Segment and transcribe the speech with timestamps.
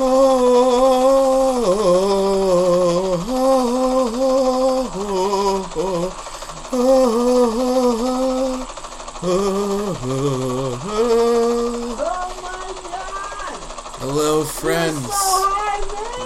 [0.00, 0.08] Hello,
[14.44, 15.06] friends.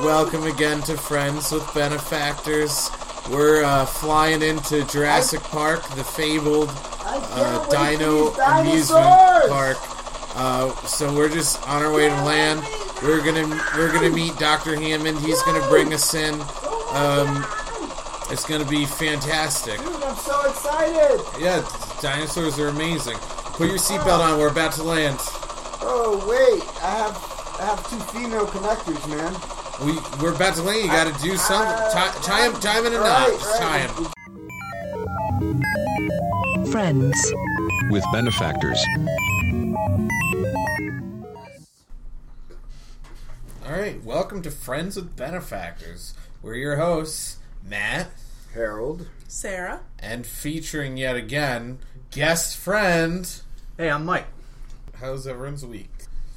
[0.04, 2.92] Welcome again to Friends with Benefactors.
[3.28, 6.70] We're uh, flying into Jurassic Park, the fabled
[7.04, 9.78] uh, Dino amusement park.
[10.36, 12.62] Uh, so we're just on our way to land.
[13.04, 13.46] We're gonna
[13.76, 14.74] we're gonna meet Dr.
[14.76, 15.18] Hammond.
[15.18, 16.34] He's gonna bring us in.
[16.90, 17.44] Um,
[18.30, 19.78] it's gonna be fantastic.
[19.78, 21.20] Dude, I'm so excited!
[21.38, 21.62] Yeah,
[22.00, 23.18] dinosaurs are amazing.
[23.18, 24.38] Put your seatbelt on.
[24.38, 25.18] We're about to land.
[25.82, 27.14] Oh wait, I have
[27.60, 29.34] I have two female connectors, man.
[29.86, 30.80] We we're about to land.
[30.82, 31.76] You got to do something.
[31.92, 33.28] Tie, tie him, tie him in a knot.
[33.28, 33.92] Right, Just tie him.
[36.72, 37.32] Friends.
[37.90, 38.82] with benefactors.
[44.44, 46.12] To Friends with Benefactors.
[46.42, 48.10] We're your hosts, Matt,
[48.52, 49.08] Harold.
[49.26, 49.80] Sarah.
[49.98, 51.78] and featuring yet again
[52.10, 53.40] guest friend.
[53.78, 54.26] Hey, I'm Mike.
[55.00, 55.88] How's everyone's week?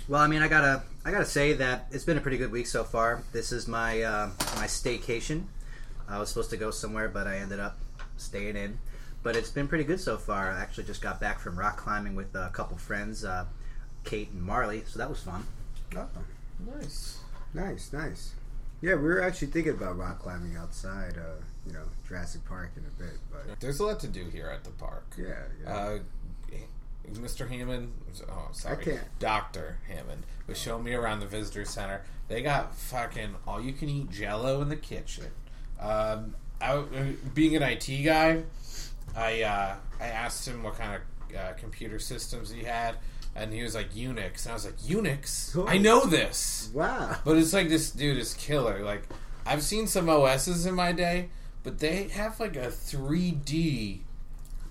[0.07, 2.67] Well, I mean, I gotta, I gotta say that it's been a pretty good week
[2.67, 3.23] so far.
[3.33, 5.43] This is my uh, my staycation.
[6.07, 7.77] I was supposed to go somewhere, but I ended up
[8.15, 8.79] staying in.
[9.21, 10.49] But it's been pretty good so far.
[10.53, 13.47] I actually just got back from rock climbing with a couple friends, uh,
[14.05, 15.45] Kate and Marley, so that was fun.
[15.97, 16.07] Oh,
[16.73, 17.19] Nice.
[17.57, 18.33] Nice, nice.
[18.81, 22.83] Yeah, we were actually thinking about rock climbing outside, uh, you know, Jurassic Park in
[22.83, 25.05] a bit, but There's a lot to do here at the park.
[25.17, 25.75] yeah, yeah.
[25.75, 25.99] Uh,
[27.13, 27.49] Mr.
[27.49, 27.93] Hammond,
[28.29, 29.19] oh sorry, I can't.
[29.19, 32.03] Doctor Hammond was showing me around the visitor center.
[32.27, 35.27] They got fucking all you can eat Jello in the kitchen.
[35.79, 36.85] Um, I, uh,
[37.33, 38.43] being an IT guy,
[39.15, 42.97] I uh, I asked him what kind of uh, computer systems he had,
[43.37, 45.67] and he was like Unix, and I was like Unix.
[45.69, 46.69] I know this.
[46.73, 47.17] wow.
[47.23, 48.83] But it's like this dude is killer.
[48.83, 49.03] Like
[49.45, 51.29] I've seen some OSs in my day,
[51.63, 53.99] but they have like a 3D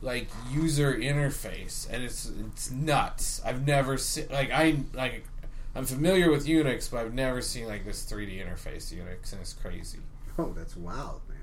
[0.03, 3.41] like user interface, and it's it's nuts.
[3.44, 5.25] I've never seen like I like
[5.75, 9.53] I'm familiar with Unix, but I've never seen like this 3D interface Unix, and it's
[9.53, 9.99] crazy.
[10.38, 11.35] Oh, that's wild, man.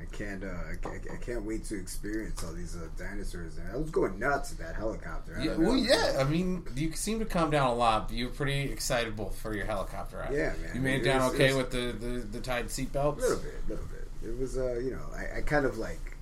[0.00, 3.56] I can't, uh, I can't, I can't wait to experience all these uh, dinosaurs.
[3.58, 5.36] And I was going nuts in that helicopter.
[5.38, 6.16] I Yeah, well, yeah.
[6.18, 8.08] I mean, you seem to calm down a lot.
[8.08, 10.32] But you're pretty excitable for your helicopter ride.
[10.32, 10.70] Yeah, man.
[10.74, 12.68] You made it It down was- okay it was- with the, the, the tied A
[12.68, 13.18] seatbelts.
[13.20, 14.08] little bit, a little bit.
[14.28, 16.16] It was, uh, you know, I, I kind of like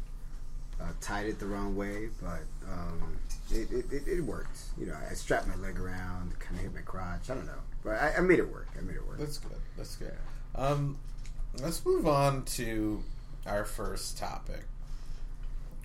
[0.81, 3.17] uh, tied it the wrong way, but um,
[3.51, 4.59] it, it, it, it worked.
[4.79, 7.31] You know, I strapped my leg around, kind of hit my crotch.
[7.31, 7.53] I don't know,
[7.85, 8.69] but I, I made it work.
[8.77, 9.19] I made it work.
[9.19, 9.57] That's good.
[9.77, 10.13] That's good.
[10.57, 10.99] Um,
[11.63, 13.03] let's move on to
[13.47, 14.65] our first topic,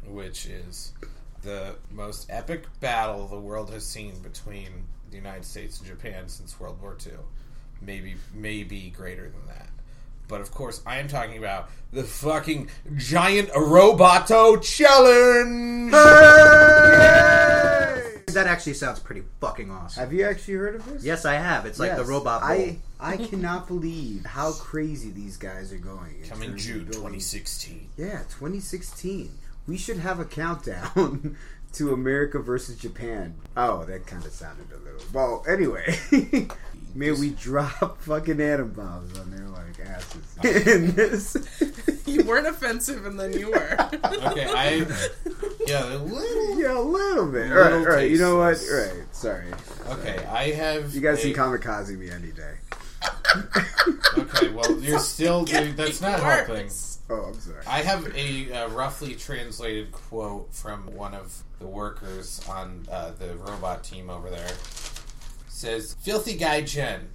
[0.08, 0.94] which is
[1.42, 6.59] the most epic battle the world has seen between the United States and Japan since
[6.59, 7.14] World War II.
[7.81, 9.69] Maybe, maybe greater than that.
[10.30, 15.92] But of course, I am talking about the fucking giant Roboto challenge.
[18.34, 20.02] That actually sounds pretty fucking awesome.
[20.02, 21.04] Have you actually heard of this?
[21.04, 21.66] Yes, I have.
[21.66, 22.08] It's like the Yes.
[22.08, 22.52] robot bowl.
[22.52, 26.22] I I cannot believe how crazy these guys are going.
[26.22, 27.90] in Coming terms of June building- 2016.
[27.98, 29.32] Yeah, 2016.
[29.68, 31.36] We should have a countdown
[31.74, 33.35] to America versus Japan.
[33.57, 35.02] Oh, that kind of sounded a little.
[35.13, 35.97] Well, anyway,
[36.96, 40.38] may we drop fucking atom bombs on their like asses
[40.68, 41.38] in this.
[42.06, 43.78] You weren't offensive, and then you were.
[43.94, 44.85] Okay, I
[45.68, 46.59] yeah, a little.
[46.59, 47.52] yeah, a little bit.
[47.52, 48.09] All Little right, all right.
[48.12, 48.56] You know what?
[48.57, 48.96] tasteless.
[48.97, 49.16] Right.
[49.16, 49.46] Sorry.
[49.90, 50.94] Okay, I have.
[50.96, 52.56] You guys a- can kamikaze me any day.
[54.18, 55.46] Okay, well, you're still.
[55.46, 56.47] Dude, that's not Worse.
[56.47, 56.69] helping.
[57.12, 57.64] Oh, I'm sorry.
[57.66, 63.36] I have a uh, roughly translated quote from one of the workers on uh, the
[63.36, 64.52] robot team over there.
[65.48, 67.06] says, "Filthy gaijin,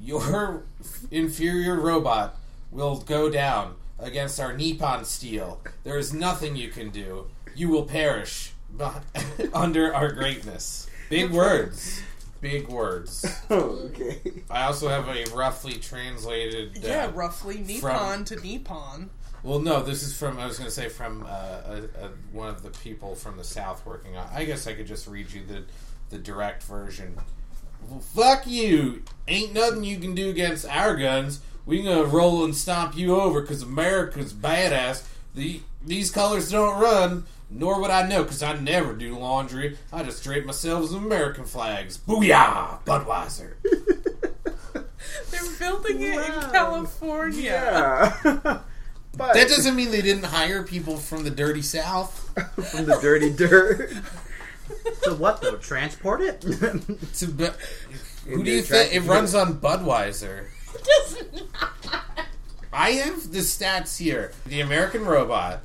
[0.00, 0.64] your
[1.10, 2.36] inferior robot
[2.70, 5.60] will go down against our Nippon steel.
[5.82, 7.26] There is nothing you can do.
[7.56, 8.52] You will perish
[9.52, 12.02] under our greatness." Big words.
[12.40, 13.24] Big words.
[13.50, 14.20] Oh, okay.
[14.50, 16.78] I also have a roughly translated.
[16.78, 19.10] Uh, yeah, roughly from- Nippon to Nippon.
[19.44, 20.38] Well, no, this is from.
[20.38, 23.44] I was going to say from uh, a, a, one of the people from the
[23.44, 24.26] south working on.
[24.32, 25.64] I guess I could just read you the
[26.08, 27.18] the direct version.
[27.86, 29.02] Well, fuck you!
[29.28, 31.40] Ain't nothing you can do against our guns.
[31.66, 35.06] We gonna roll and stomp you over because America's badass.
[35.34, 37.26] The these colors don't run.
[37.50, 39.76] Nor would I know because I never do laundry.
[39.92, 41.98] I just drape myself in American flags.
[41.98, 43.56] Booyah, Budweiser.
[45.30, 47.42] They're building it in California.
[48.24, 48.60] Yeah.
[49.16, 52.30] but That doesn't mean they didn't hire people from the dirty south.
[52.70, 53.92] from the dirty dirt.
[55.02, 55.56] So what though?
[55.56, 56.40] Transport it?
[57.18, 57.48] To be-
[58.26, 60.46] who do you think it runs on Budweiser?
[60.82, 61.22] does
[61.52, 61.72] not.
[62.72, 64.32] I have the stats here.
[64.46, 65.60] The American robot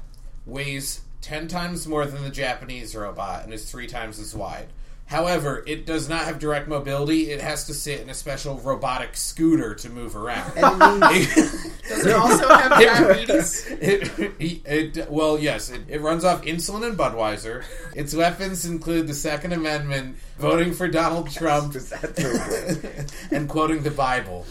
[0.45, 4.67] weighs 10 times more than the Japanese robot and is three times as wide.
[5.09, 7.31] However, it does not have direct mobility.
[7.31, 10.51] It has to sit in a special robotic scooter to move around.
[10.55, 13.65] It Does it also have diabetes?
[13.71, 17.63] It, it, well, yes, it, it runs off insulin and Budweiser.
[17.95, 23.81] Its weapons include the Second Amendment, voting for Donald Trump, Is that the- and quoting
[23.81, 24.45] the Bible.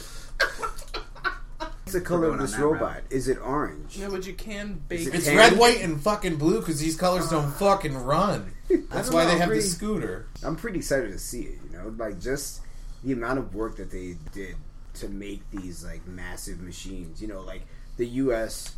[1.94, 3.02] What's the color of this that robot?
[3.11, 3.99] Is it orange?
[3.99, 5.06] No, but you can bake.
[5.06, 8.52] it It's Can- red, white, and fucking blue because these colors don't fucking run.
[8.90, 10.26] That's why know, they have pretty- the scooter.
[10.44, 11.58] I'm pretty excited to see it.
[11.70, 12.61] You know, like just
[13.02, 14.56] the amount of work that they did
[14.94, 17.23] to make these like massive machines.
[17.23, 17.62] You know, like
[17.96, 18.75] the U.S.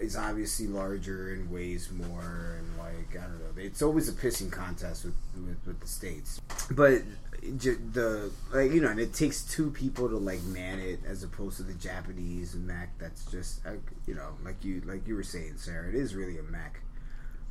[0.00, 4.50] is obviously larger and weighs more, and like I don't know, it's always a pissing
[4.50, 6.40] contest with with, with the states.
[6.72, 7.04] But j-
[7.42, 11.56] the like you know, and it takes two people to like man it as opposed
[11.58, 12.98] to the Japanese Mac.
[12.98, 15.88] That's just like, you know, like you like you were saying, Sarah.
[15.88, 16.80] It is really a mech.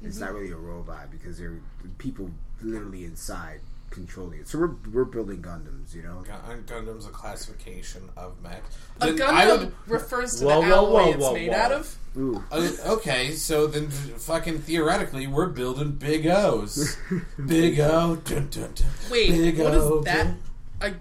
[0.02, 0.26] It's mm-hmm.
[0.26, 1.62] not really a robot because there are
[1.98, 2.30] people
[2.62, 4.48] literally inside controlling it.
[4.48, 6.24] So we're we're building Gundams, you know.
[6.26, 8.64] Gun- Gundam's a classification of mech.
[9.02, 11.56] A Then I Gundam would- refers to Whoa, the whoa, alloy whoa, it's made whoa.
[11.58, 11.96] out of.
[12.18, 16.98] Ooh, Uh, okay, so then fucking theoretically, we're building big O's.
[17.46, 18.16] big O.
[18.18, 18.88] Dun, dun, dun.
[19.12, 20.16] Wait, big what O, is that?
[20.26, 20.40] dun.
[20.82, 20.94] I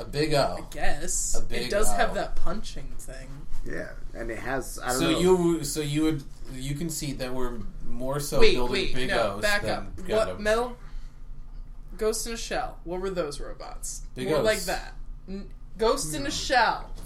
[0.00, 0.66] A big O.
[0.70, 1.92] guess A big it does O.
[1.94, 3.28] have that punching thing.
[3.64, 4.78] yeah, and it has.
[4.82, 5.18] I don't So know.
[5.18, 6.22] you, so you would,
[6.54, 7.52] you can see that we're
[7.88, 9.96] more so wait, building wait, big no, O's back than up.
[9.96, 10.08] Gundam.
[10.28, 10.76] What metal?
[12.00, 12.78] Ghost in a Shell.
[12.84, 14.02] What were those robots?
[14.14, 14.44] Big More O's.
[14.44, 14.94] like that.
[15.28, 15.48] N-
[15.78, 16.90] Ghost in a Shell.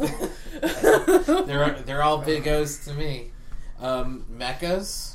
[1.46, 3.31] They're they're all big O's to me.
[3.81, 5.14] Um, mechas.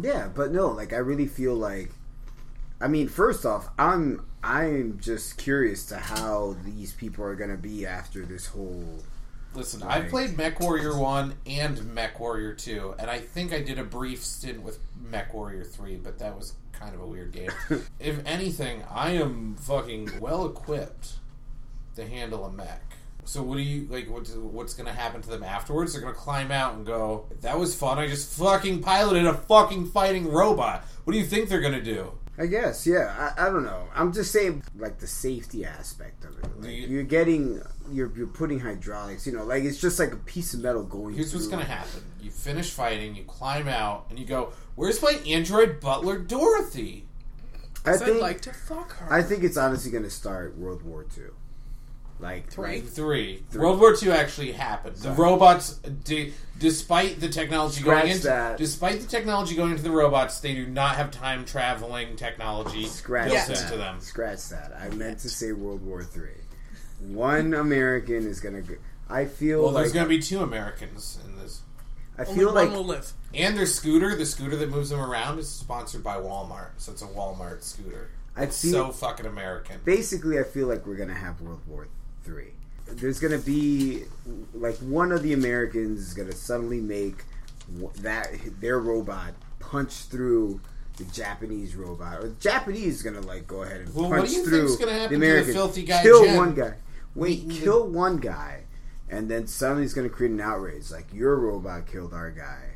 [0.00, 1.90] yeah, but no, like I really feel like.
[2.80, 7.86] I mean, first off, I'm I'm just curious to how these people are gonna be
[7.86, 8.98] after this whole.
[9.54, 10.04] Listen, Right.
[10.04, 13.82] I've played Mech Warrior 1 and Mech Warrior 2, and I think I did a
[13.82, 14.78] brief stint with
[15.10, 17.50] Mech Warrior 3, but that was kind of a weird game.
[18.00, 21.14] if anything, I am fucking well equipped
[21.96, 22.82] to handle a mech.
[23.24, 24.08] So what do you like?
[24.08, 25.92] What, what's going to happen to them afterwards?
[25.92, 27.98] They're going to climb out and go, "That was fun.
[27.98, 31.82] I just fucking piloted a fucking fighting robot." What do you think they're going to
[31.82, 32.12] do?
[32.40, 33.32] I guess, yeah.
[33.36, 33.84] I, I don't know.
[33.94, 36.60] I'm just saying, like the safety aspect of it.
[36.60, 37.60] Like, you- you're getting,
[37.92, 39.26] you're you're putting hydraulics.
[39.26, 41.14] You know, like it's just like a piece of metal going.
[41.14, 45.00] Here's what's going to happen: you finish fighting, you climb out, and you go, "Where's
[45.02, 47.06] my android butler, Dorothy?"
[47.84, 48.16] I 'Cause think.
[48.16, 49.12] I'd like to fuck her.
[49.12, 51.24] I think it's honestly going to start World War II.
[52.20, 52.80] Like Three.
[52.80, 53.44] Three.
[53.54, 54.96] World War II actually happened.
[54.96, 58.58] The robots, d- despite the technology Scratch going into, that.
[58.58, 63.30] despite the technology going into the robots, they do not have time traveling technology Scratch
[63.30, 63.62] built that.
[63.62, 64.00] into them.
[64.00, 64.76] Scratch that.
[64.76, 66.30] I meant to say World War Three.
[67.00, 68.62] One American is gonna.
[68.62, 68.74] Go,
[69.08, 71.62] I feel Well, like there's going to be two Americans in this,
[72.18, 73.10] I Only feel one like will live.
[73.32, 77.00] and their scooter, the scooter that moves them around, is sponsored by Walmart, so it's
[77.00, 78.10] a Walmart scooter.
[78.36, 79.80] I It's feel so fucking American.
[79.84, 81.88] basically I feel like we're gonna have World War
[82.22, 82.52] Three.
[82.86, 84.04] There's gonna be
[84.52, 87.24] like one of the Americans is gonna suddenly make
[88.00, 88.28] that
[88.60, 90.60] their robot punch through
[90.98, 94.30] the Japanese robot, or the Japanese is gonna like go ahead and Well, what punch
[94.30, 95.54] do you through think's gonna happen the to the American.
[95.54, 96.36] filthy guy Kill Jen?
[96.36, 96.74] one guy.
[97.14, 98.64] Wait, Eating the- kill one guy,
[99.08, 102.74] and then somebody's gonna create an outrage like your robot killed our guy,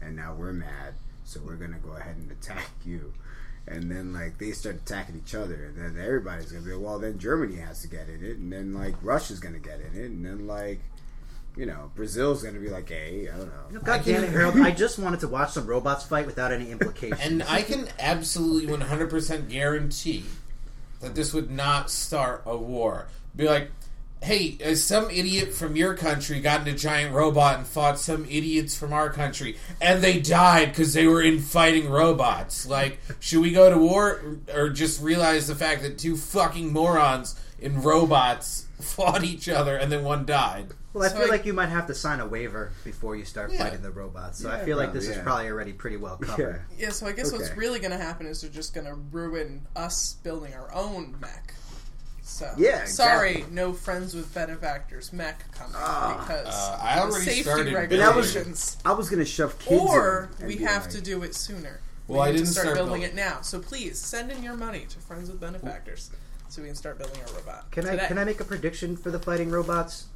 [0.00, 3.12] and now we're mad, so we're gonna go ahead and attack you.
[3.68, 6.98] And then like they start attacking each other, and then everybody's gonna be like, well,
[7.00, 10.06] then Germany has to get in it, and then like Russia's gonna get in it,
[10.10, 10.80] and then like
[11.56, 13.80] you know Brazil's gonna be like, hey, I don't know.
[13.80, 14.56] God damn it, Harold!
[14.60, 17.20] I just wanted to watch some robots fight without any implications.
[17.20, 20.24] And I can absolutely 100% guarantee
[21.00, 23.08] that this would not start a war.
[23.36, 23.70] Be like,
[24.22, 28.24] hey, uh, some idiot from your country got in a giant robot and fought some
[28.24, 32.66] idiots from our country, and they died because they were in fighting robots.
[32.66, 34.20] Like, should we go to war
[34.54, 39.92] or just realize the fact that two fucking morons in robots fought each other and
[39.92, 40.68] then one died?
[40.94, 43.26] well, I So feel I- like you might have to sign a waiver before you
[43.26, 43.64] start Yeah.
[43.64, 44.38] fighting the robots.
[44.38, 46.62] So I Yeah, feel like probably, this is probably already pretty well covered.
[46.78, 49.66] Yeah, so I guess what's really going to happen is they're just going to ruin
[49.76, 51.52] us building our own mech.
[52.28, 56.18] So Yeah, sorry, no friends with benefactors mech coming Ah.
[56.26, 58.76] because Uh, I already safety started And that was- regulations.
[58.84, 61.78] I was gonna shove kids, Or in and we have like- to do it sooner.
[62.08, 63.42] Well, we I need didn't to start, start building build- it now.
[63.42, 66.10] So please send in your money to friends with benefactors
[66.48, 67.70] so we can start building our robot.
[67.70, 70.06] Can I can I make a prediction for the fighting robots?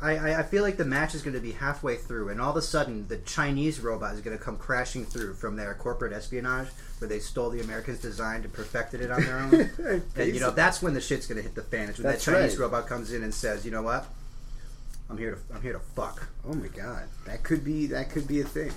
[0.00, 2.50] I, I, I feel like the match is going to be halfway through, and all
[2.52, 6.12] of a sudden the Chinese robot is going to come crashing through from their corporate
[6.14, 6.68] espionage,
[7.00, 10.02] where they stole the Americans' design and perfected it on their own.
[10.16, 11.88] and you know that's when the shit's going to hit the fan.
[11.88, 12.64] It's when That's that Chinese right.
[12.64, 14.06] robot comes in and says, "You know what?
[15.10, 16.28] I'm here to I'm here to fuck.
[16.46, 18.72] Oh my god, that could be that could be a thing.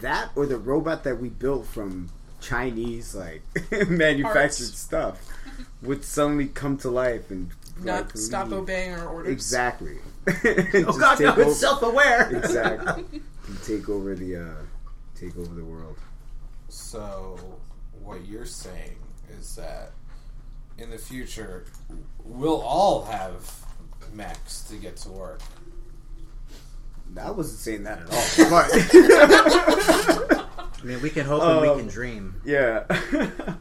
[0.00, 3.42] That or the robot that we built from Chinese like
[3.88, 4.78] manufactured Parts.
[4.78, 5.20] stuff
[5.82, 7.50] would suddenly come to life and
[7.82, 8.60] Not like, stop leave.
[8.60, 9.32] obeying our orders.
[9.32, 9.98] Exactly.
[10.86, 12.30] Oh god, no, it's self-aware.
[12.36, 13.04] Exactly.
[13.48, 14.54] and take over the uh,
[15.16, 15.96] take over the world.
[16.72, 17.36] So,
[18.02, 18.96] what you're saying
[19.38, 19.92] is that
[20.78, 21.66] in the future,
[22.24, 23.50] we'll all have
[24.14, 25.40] mechs to get to work.
[27.20, 28.24] I wasn't saying that at all.
[30.40, 30.48] But
[30.80, 32.40] I mean, we can hope and we Um, can dream.
[32.44, 32.84] yeah.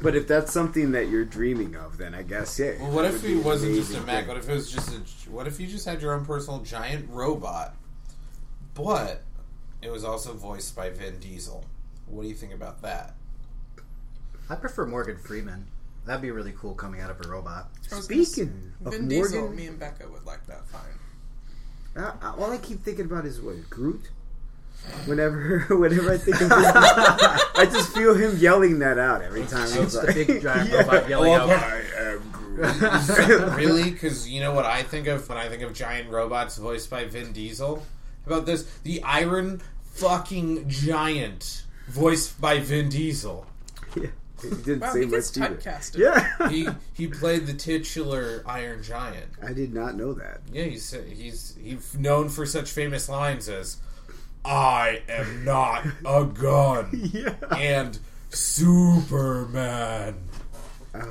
[0.00, 2.80] but if that's something that you're dreaming of, then I guess yeah.
[2.80, 4.18] Well, what if it wasn't just a amazing mech?
[4.20, 4.28] thing.
[4.28, 5.30] What if it was just a?
[5.30, 7.76] What if you just had your own personal giant robot,
[8.74, 9.22] but
[9.82, 11.62] it was also voiced by Vin Diesel?
[12.10, 13.14] What do you think about that?
[14.50, 15.66] I prefer Morgan Freeman.
[16.06, 17.68] That'd be really cool coming out of a robot.
[17.92, 20.82] I was gonna Speaking of Vin Diesel, Morgan- me and Becca would like that fine.
[21.96, 24.08] Uh, all I keep thinking about is what Groot.
[25.06, 29.64] Whenever, whenever I think of him, I just feel him yelling that out every time.
[29.64, 30.78] It's He's the like, big giant Yeah.
[30.82, 31.62] robot yelling Well, out.
[31.62, 33.54] I am Groot.
[33.56, 33.90] really?
[33.90, 37.04] Because you know what I think of when I think of giant robots voiced by
[37.04, 37.82] Vin Diesel?
[38.26, 38.62] How about this?
[38.84, 39.60] The Iron
[39.94, 43.46] fucking Giant voiced by Vin Diesel.
[43.96, 44.06] Yeah.
[44.40, 45.56] He didn't Wow, say he much gets either.
[45.56, 45.96] typecasted.
[45.98, 49.26] Yeah, He he played the titular Iron Giant.
[49.42, 50.42] I did not know that.
[50.52, 53.78] Yeah, he's he's he's known for such famous lines as
[54.44, 57.34] "I am not a gun" Yeah.
[57.56, 60.14] and Superman.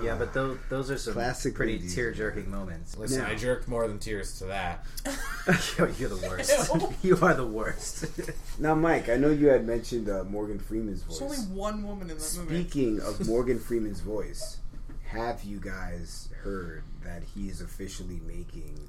[0.02, 1.14] Yeah, but those those are some
[1.54, 2.98] pretty Vin tear jerking moments.
[2.98, 4.86] Listen, Now- I jerked more than tears to that.
[6.00, 6.72] You're the worst.
[7.04, 8.06] you are the worst.
[8.60, 11.20] Now, Mike, I know you had mentioned uh, Morgan Freeman's voice.
[11.20, 12.64] There's only one woman in that movie.
[12.64, 14.58] Speaking of Morgan Freeman's voice,
[15.10, 18.80] have you guys heard that he is officially making?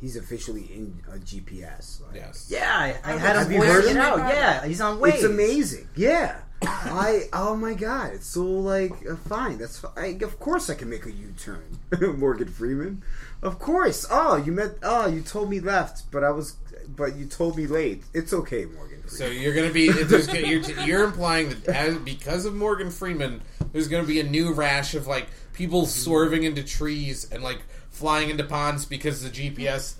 [0.00, 2.00] He's officially in a GPS.
[2.06, 2.48] Like, Yes.
[2.50, 2.74] yeah,
[3.04, 3.96] I, I had him Have you voice heard him?
[3.96, 5.14] Yeah, he's on Waze.
[5.14, 5.88] It's amazing.
[5.94, 6.40] Yeah.
[6.66, 9.58] I oh my god, it's so like uh, fine.
[9.58, 11.78] That's I, of course I can make a U-turn.
[12.18, 13.02] Morgan Freeman.
[13.42, 14.06] Of course.
[14.10, 16.56] Oh, you meant oh, you told me left, but I was
[16.88, 18.04] but you told me late.
[18.14, 19.08] It's okay, Morgan.
[19.08, 23.42] So you're gonna be there's you're, you're implying that as, because of Morgan Freeman,
[23.72, 28.30] there's gonna be a new rash of like people swerving into trees and like flying
[28.30, 29.94] into ponds because the GPS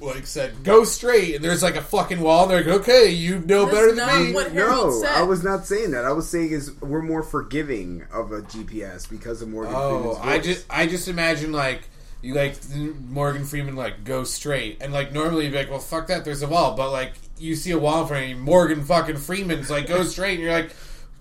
[0.00, 2.42] like said go straight and there's like a fucking wall.
[2.42, 4.32] And they're like, okay, you know That's better than not me.
[4.32, 5.10] what- no, said.
[5.10, 6.04] I was not saying that.
[6.04, 10.18] I was saying is we're more forgiving of a GPS because of Morgan Oh, Freeman's
[10.22, 11.88] I just I just imagine like
[12.22, 12.56] you like
[13.08, 16.42] Morgan Freeman like go straight and like normally you'd be like well fuck that there's
[16.42, 19.70] a wall but like you see a wall in front of you Morgan fucking Freeman's
[19.70, 20.70] like go straight and you're like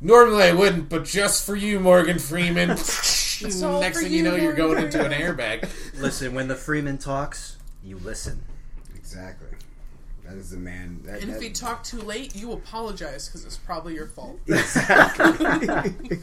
[0.01, 2.69] normally I wouldn't but just for you Morgan Freeman
[3.81, 5.69] next thing you you, know you're Morgan going into an airbag
[6.01, 8.41] Listen, when the Freeman talks, you listen.
[9.05, 9.47] Exactly.
[10.25, 11.01] That is the man.
[11.05, 14.39] That, And if that- he talked too late, you apologize because it's probably your fault.
[14.47, 16.19] exactly.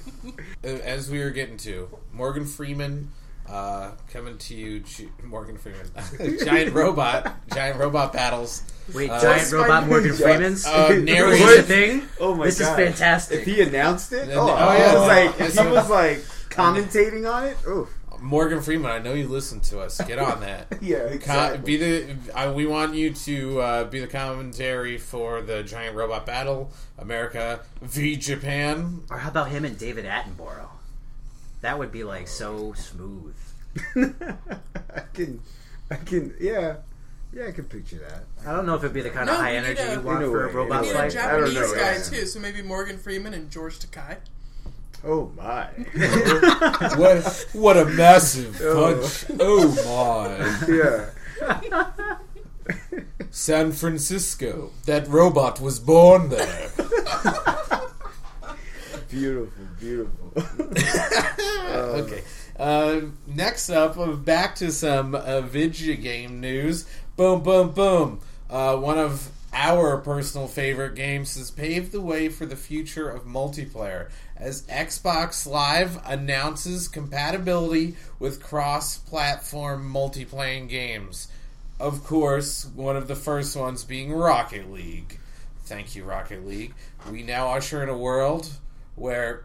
[0.65, 3.11] As we were getting to Morgan Freeman
[3.49, 5.87] uh, coming to you G- Morgan Freeman
[6.45, 8.63] giant robot giant robot battles
[8.95, 10.65] Wait, Uh, giant robot Morgan Freeman's?
[10.67, 12.03] uh, Is narrated a thing?
[12.21, 12.77] Oh my This god!
[12.77, 13.41] This is fantastic.
[13.41, 14.95] If he announced it, Then- oh, oh, I yeah.
[14.95, 15.57] was like, Yes.
[15.57, 16.19] if he was like
[16.51, 17.57] commentating on it.
[17.67, 17.89] Oh,
[18.23, 21.59] Morgan Freeman I know you listen to us get on that yeah, Com- exactly.
[21.65, 22.17] be the.
[22.39, 27.61] Uh, we want you to uh, be the commentary for the giant robot battle, America
[27.83, 29.03] v Japan.
[29.11, 30.69] Or how about him and David Attenborough?
[31.63, 33.35] That would be like so smooth.
[33.97, 35.41] I can,
[35.91, 36.77] I can, yeah,
[37.33, 38.25] yeah, I can picture that.
[38.47, 39.93] I don't know if it'd be the kind No, of high we need energy a-
[39.95, 41.17] you want In a for a way, robot We need a fight.
[41.17, 41.47] I don't know.
[41.53, 42.03] Japanese know, guy yeah.
[42.21, 44.17] too, so maybe Morgan Freeman and George Takei.
[45.05, 45.67] Oh my!
[46.97, 48.95] What what a massive Oh.
[48.95, 49.25] punch!
[49.41, 50.67] Oh my!
[50.73, 52.17] yeah,
[53.31, 54.71] San Francisco.
[54.87, 56.71] That robot was born there.
[59.11, 60.33] beautiful, beautiful.
[61.73, 62.23] okay.
[62.59, 66.87] Uh, next up, uh, back to some uh, video game news.
[67.17, 68.21] Boom, boom, boom.
[68.49, 73.25] Uh, one of our personal favorite games has paved the way for the future of
[73.27, 74.11] multiplayer
[74.43, 81.29] as Xbox Live announces compatibility with cross platform multiplayer games.
[81.79, 85.21] Of course, one of the first ones being Rocket League.
[85.67, 86.75] Thank you, Rocket League.
[87.09, 88.51] We now usher in a world
[88.97, 89.45] where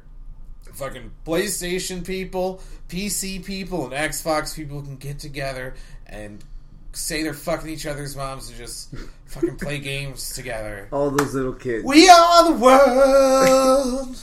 [0.74, 5.76] fucking PlayStation people, PC people, and Xbox people can get together
[6.08, 6.44] and
[6.94, 8.96] say they're fucking each other's moms and just
[9.28, 10.88] fucking play games together.
[10.92, 11.86] All those little kids.
[11.86, 14.18] We are the world.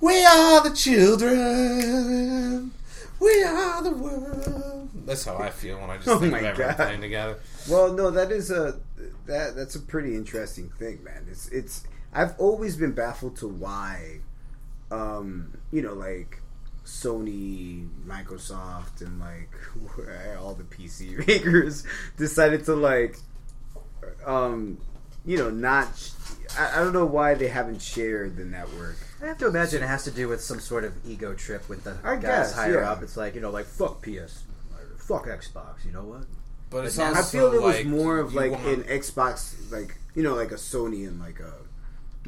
[0.00, 2.70] We are the children.
[3.20, 4.88] We are the world.
[5.06, 6.84] That's how I feel when I just Oh think of everyone God.
[6.86, 7.36] playing together.
[7.68, 8.80] Well, no, that is a
[9.26, 11.26] that that's a pretty interesting thing, man.
[11.30, 14.20] It's it's I've always been baffled to why,
[14.90, 16.40] um, you know, like
[16.84, 19.50] Sony, Microsoft, and like
[20.40, 21.84] all the PC makers
[22.16, 23.16] decided to like,
[24.24, 24.78] um,
[25.26, 25.88] you know, not.
[26.58, 28.96] I, I don't know why they haven't shared the network.
[29.22, 31.84] I have to imagine it has to do with some sort of ego trip with
[31.84, 32.90] the I guys guess, higher yeah.
[32.90, 33.02] up.
[33.02, 34.44] It's like you know, like fuck PS,
[34.98, 35.84] fuck Xbox.
[35.84, 36.22] You know what?
[36.70, 39.54] But it's But now- I feel it was like more of like want- an Xbox,
[39.70, 41.52] like you know, like a Sony and like a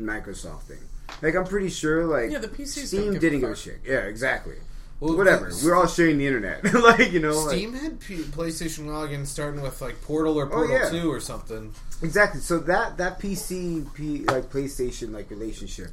[0.00, 0.78] Microsoft thing.
[1.20, 3.80] Like I'm pretty sure, like Yeah, the PC Steam didn't give a shit.
[3.84, 4.56] Yeah, exactly.
[5.00, 5.50] Well, Whatever.
[5.50, 6.62] the- We're all sharing the internet.
[6.74, 10.50] like you know, like- Steam had P- PlayStation login starting with like Portal or Oh,
[10.50, 10.88] Portal yeah.
[10.90, 11.72] Two or something.
[12.02, 12.40] exactly.
[12.40, 15.88] So that that PC P, like PlayStation like relationship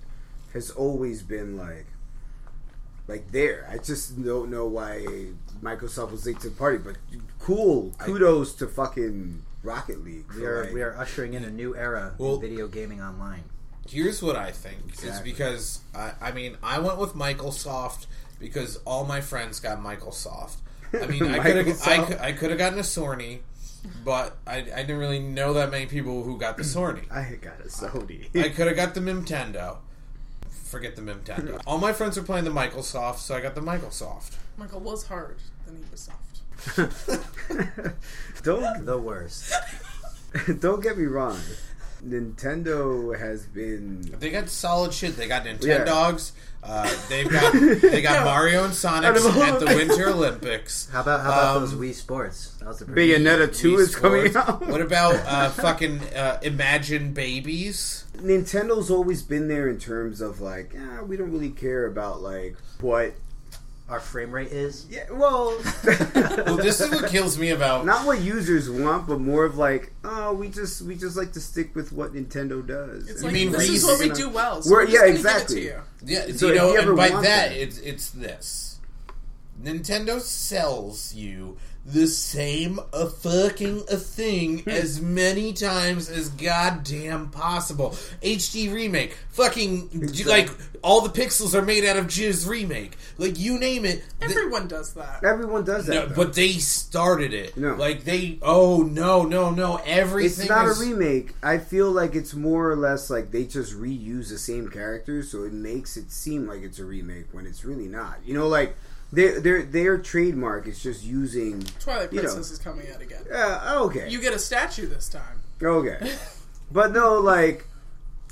[0.53, 1.85] has always been like
[3.07, 3.67] like there.
[3.71, 5.05] I just don't know why
[5.63, 6.95] Microsoft was late to the party, but
[7.39, 7.93] cool.
[7.97, 10.31] Kudos to fucking Rocket League.
[10.35, 13.43] We are like- we are ushering in a new era Well- in video gaming online.
[13.87, 15.31] Here's what I think is Exactly.
[15.31, 18.05] because I, I mean I went with Microsoft
[18.39, 20.57] because all my friends got Microsoft.
[20.93, 23.39] I mean I could have I, could- I have gotten a Sony,
[24.05, 27.11] but I, I didn't really know that many people who got the Sony.
[27.11, 28.27] I got a Sony.
[28.39, 29.77] I could have got the Nintendo.
[30.69, 31.59] Forget the Nintendo.
[31.65, 34.33] All my friends were playing the Microsoft, so I got the Microsoft.
[34.55, 36.41] Michael was hard, then he was soft.
[38.43, 39.51] don't The worst.
[40.59, 41.39] don't get me wrong.
[42.03, 45.15] Nintendo has been They got solid shit.
[45.17, 45.53] They got Yeah.
[45.55, 46.31] Nintendogs.
[46.61, 50.89] Uh, they've got they got Mario and Sonic Out of all- at the Winter Olympics.
[50.91, 52.55] How about how about Um, those Wii Sports?
[52.59, 54.67] That was a pretty Bayonetta two Wii is coming out.
[54.67, 58.03] What about uh, fucking uh, Imagine Babies?
[58.17, 62.57] Nintendo's always been there in terms of like, ah, we don't really care about like
[62.81, 63.13] what.
[63.89, 64.85] Our frame rate is.
[64.89, 65.57] Yeah, well,
[66.15, 67.85] Well, this is what kills me about.
[67.85, 71.39] not what users want, but more of like, oh, we just we just like to
[71.41, 73.09] stick with what Nintendo does.
[73.09, 74.61] It's like mean this is what we do well.
[74.61, 75.61] So We're- we're, yeah, gonna exactly.
[75.61, 76.15] Give it to you.
[76.29, 78.79] Yeah, So you know, you and by that, that- it's it's this.
[79.61, 84.69] Nintendo sells you the same a fucking a thing hmm.
[84.69, 87.91] as many times as goddamn possible.
[88.21, 90.49] HD remake, fucking like
[90.81, 92.97] all the pixels are made out of Jizz remake.
[93.17, 94.03] Like you name it.
[94.19, 95.23] th- Everyone does that.
[95.23, 97.57] Everyone does that, no, but they started it.
[97.57, 97.75] No.
[97.75, 98.39] Like they.
[98.41, 99.77] Oh no, no, no!
[99.85, 100.43] Everything.
[100.43, 101.33] it's not is, a remake.
[101.41, 105.43] I feel like it's more or less like they just reuse the same characters, so
[105.43, 108.17] it makes it seem like it's a remake when it's really not.
[108.25, 108.75] You know, like
[109.11, 111.61] their their their trademark is just using.
[111.79, 112.33] Twilight You know.
[112.33, 113.23] Princess is coming out again.
[113.33, 115.41] Uh, okay, You get a statue this time.
[115.61, 116.15] okay,
[116.71, 117.67] but no, like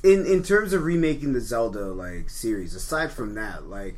[0.03, 2.75] in in terms of remaking the Zelda like series.
[2.75, 3.97] Aside from that, like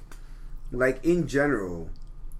[0.72, 1.90] like in general.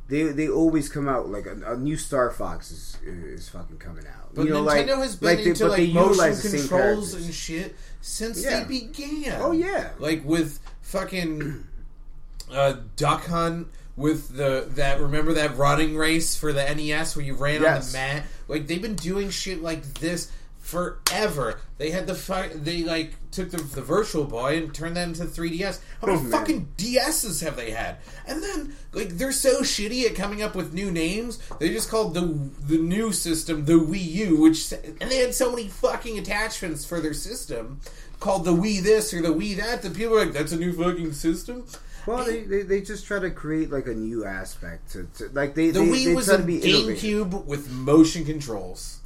[0.08, 4.08] They, they always come out like a, a new Star Fox is is fucking coming
[4.08, 4.34] out.
[4.34, 6.52] But you know, Nintendo like, has been like they, into but like they utilize motion
[6.52, 8.64] the controls and shit since Yeah.
[8.64, 9.40] they began.
[9.40, 9.92] Oh, yeah.
[10.00, 11.64] like with fucking
[12.52, 13.68] uh, Duck Hunt
[14.00, 17.86] with the that remember that running race for the NES where you ran Yes.
[17.88, 18.26] on the mat.
[18.48, 21.60] Like they've been doing shit like this forever.
[21.78, 25.24] They had the fu- they like took the, the Virtual Boy and turned that into
[25.26, 25.80] 3DS.
[26.02, 27.98] How many Oh, fucking DSs have they had?
[28.28, 31.40] And then like they're so shitty at coming up with new names.
[31.60, 32.22] They just called the
[32.66, 37.00] the new system the Wii U, which and they had so many fucking attachments for
[37.02, 37.82] their system
[38.20, 40.74] called the Wii this or the Wii that The people are like that's a new
[40.74, 41.66] fucking system.
[42.06, 45.56] Well, they, they, they just try to create like a new aspect to, to like
[45.56, 46.98] they The they, Wii they was try a innovative.
[46.98, 49.00] GameCube with motion controls.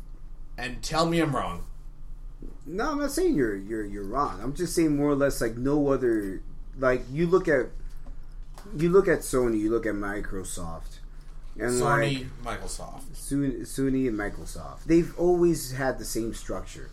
[0.58, 1.66] And tell me I'm wrong.
[2.66, 4.40] No, I'm not saying you're you're you're wrong.
[4.42, 6.42] I'm just saying more or less like no other
[6.78, 7.68] like you look at
[8.78, 11.00] you look at Sony, you look at Microsoft,
[11.60, 13.04] and Sony, like Microsoft.
[13.14, 16.90] Sony, Sony and Microsoft, they've always had the same structure.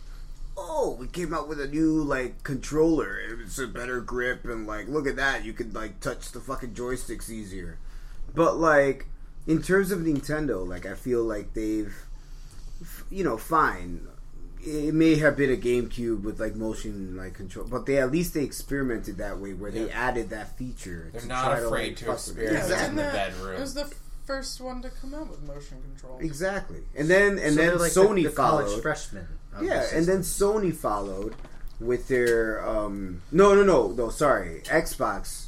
[0.57, 3.17] Oh, we came out with a new like controller.
[3.43, 6.73] It's a better grip, and like look at that, you could like touch the fucking
[6.73, 7.77] joysticks easier.
[8.35, 9.07] But like
[9.47, 11.95] in terms of Nintendo, like I feel like they've,
[13.09, 14.07] you know, fine.
[14.63, 18.35] It may have been a GameCube with like motion like control, but they at least
[18.35, 19.93] they experimented that way where they Yeah.
[20.09, 21.09] added that feature.
[21.11, 22.53] They're to not try afraid like, to fuck with it.
[22.53, 22.69] experiment.
[22.69, 23.55] Yeah, in the bedroom.
[23.55, 23.91] It was the
[24.27, 26.19] first one to come out with motion control.
[26.19, 28.65] Exactly, and then and So then they're like Sony the, the followed.
[28.67, 29.23] college freshman.
[29.23, 29.29] of
[29.61, 30.19] Yeah, the and then.
[30.19, 31.35] Sony followed
[31.79, 35.47] with their um no no no no sorry Xbox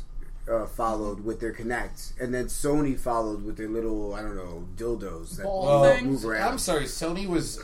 [0.52, 4.68] uh, followed with their Kinect, and then Sony followed with their little I don't know
[4.76, 6.52] dildos that Ball Well, move around.
[6.54, 7.62] I'm sorry, Sony was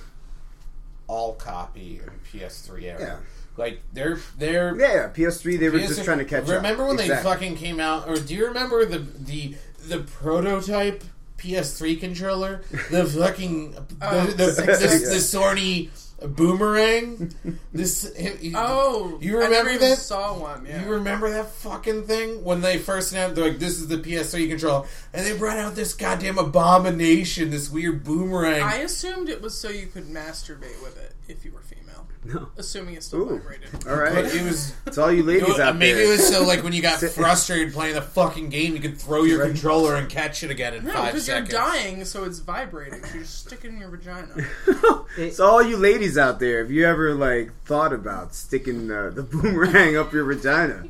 [1.08, 2.10] all copy in
[2.42, 3.00] PS3 era.
[3.02, 3.18] Yeah.
[3.58, 6.50] Like they're they're Yeah, yeah, PS3 they were just trying to catch up.
[6.50, 7.16] Remember when Exactly.
[7.16, 9.56] they fucking came out or do you remember the the
[9.88, 11.04] the prototype
[11.38, 16.09] PS3 controller, the fucking Oh, the, the, six this, axis.
[16.22, 17.34] Sony boomerang.
[17.74, 18.12] This
[18.56, 19.98] Oh, you I remember that?
[19.98, 20.66] saw one.
[20.66, 20.84] Yeah.
[20.84, 23.36] You remember that fucking thing when they first announced?
[23.36, 27.70] They're like, "This is the PS3 controller," and they brought out this goddamn abomination, this
[27.70, 28.62] weird boomerang.
[28.62, 31.79] I assumed it was so you could masturbate with it if you were female.
[32.26, 32.50] No.
[32.58, 33.38] Assuming it's still Ooh.
[33.40, 33.88] vibrated.
[33.88, 34.14] All right.
[34.14, 36.04] but it was It's all you It ladies was- out maybe there.
[36.04, 38.98] Maybe it was so like when you got frustrated playing the fucking game, you could
[38.98, 42.40] throw your controller and catch it again in No, five because you're dying, so it's
[42.40, 43.04] vibrating.
[43.06, 44.36] So you just stick it in your vagina.
[45.34, 49.24] So all you ladies out there, if you ever like thought about sticking the, the
[49.32, 50.84] boomerang up your vagina,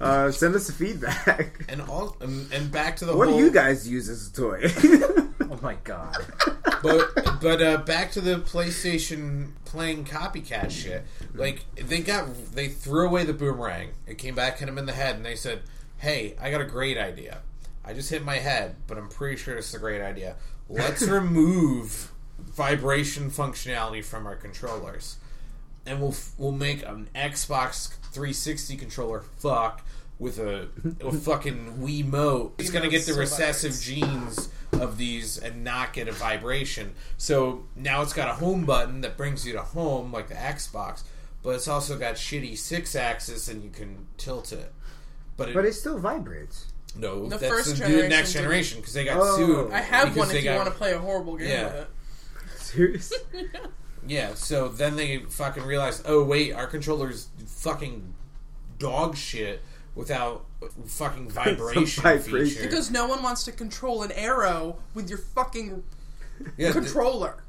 [0.00, 1.64] uh, send us a feedback.
[1.68, 3.38] And all and, and back to the What whole.
[3.38, 5.26] do you guys use as a toy?
[5.52, 6.16] Oh my god.
[6.82, 11.04] But but uh, back to the PlayStation playing copycat shit.
[11.34, 13.90] Like they got they threw away the boomerang.
[14.06, 15.62] It came back hit him in the head, and they said,
[15.98, 17.42] "Hey, I got a great idea.
[17.84, 20.36] I just hit my head, but I'm pretty sure it's a great idea.
[20.68, 25.16] Let's remove vibration functionality from our controllers,
[25.86, 29.84] and we'll we'll make an Xbox 360 controller fuck."
[30.20, 30.68] With a,
[31.00, 36.12] a fucking Wiimote, it's gonna get the recessive genes of these and not get a
[36.12, 36.92] vibration.
[37.16, 41.04] So now it's got a home button that brings you to home like the Xbox,
[41.42, 44.72] but it's also got shitty six axis and you can tilt it.
[45.38, 46.66] But it, but it still vibrates.
[46.94, 49.36] no, The that's first the generation next generation because they got Oh.
[49.38, 49.72] sued.
[49.72, 51.64] I have one they if you got- want to play a horrible game Yeah.
[51.64, 51.88] with it.
[52.60, 53.12] Serious?
[54.06, 58.12] Yeah, so then they fucking realized, oh wait, our controller's fucking
[58.78, 59.62] dog shit
[59.94, 60.44] without
[60.86, 62.48] fucking vibration, vibration.
[62.48, 62.62] feature.
[62.68, 65.82] Because no one wants to control an arrow with your fucking
[66.56, 67.42] yeah, th- controller.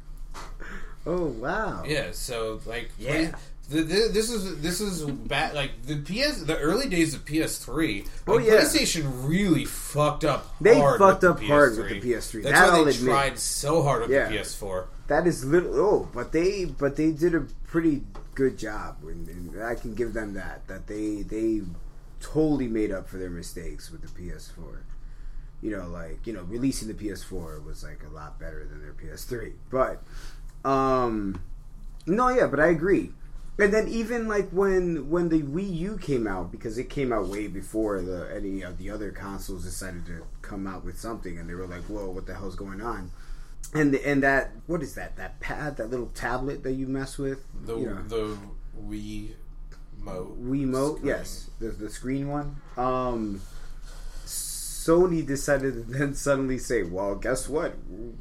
[1.05, 1.83] Oh wow.
[1.85, 3.35] Yeah, so like Yeah.
[3.69, 5.53] The, the, this is this is bad.
[5.55, 8.05] Like the PS, the early days of PS3.
[8.27, 8.53] Oh, like, yeah.
[8.55, 10.53] PlayStation really fucked up.
[10.59, 11.77] They hard fucked with up the hard PS3.
[11.77, 12.43] with the PS3.
[12.43, 13.05] That's That why I'll they admit.
[13.13, 14.27] tried so hard with Yeah.
[14.27, 14.87] the PS4.
[15.07, 15.73] That is little.
[15.79, 18.03] Oh, but they but they did a pretty
[18.35, 20.67] good job, and, and I can give them that.
[20.67, 21.61] That they they
[22.21, 24.83] totally made up for their mistakes with the PS4.
[25.61, 28.93] You know, like you know, releasing the PS4 was like a lot better than their
[28.93, 29.53] PS3.
[29.69, 30.01] But
[30.69, 31.41] um,
[32.05, 33.11] no, yeah, but I agree.
[33.59, 37.27] And then even like when when the Wii U came out, because it came out
[37.27, 41.47] way before the any of the other consoles decided to come out with something, and
[41.49, 43.11] they were like, "Whoa, what the hell's going on?"
[43.73, 45.15] And the, and that what is that?
[45.17, 48.37] That pad, that little tablet that you mess with, The you know, the
[48.81, 49.33] Wii
[50.01, 50.43] Mote.
[50.43, 51.07] Wiimote, screen.
[51.07, 52.55] yes, the the screen one.
[52.77, 53.41] Um,
[54.25, 57.75] Sony decided to then suddenly say, "Well, guess what?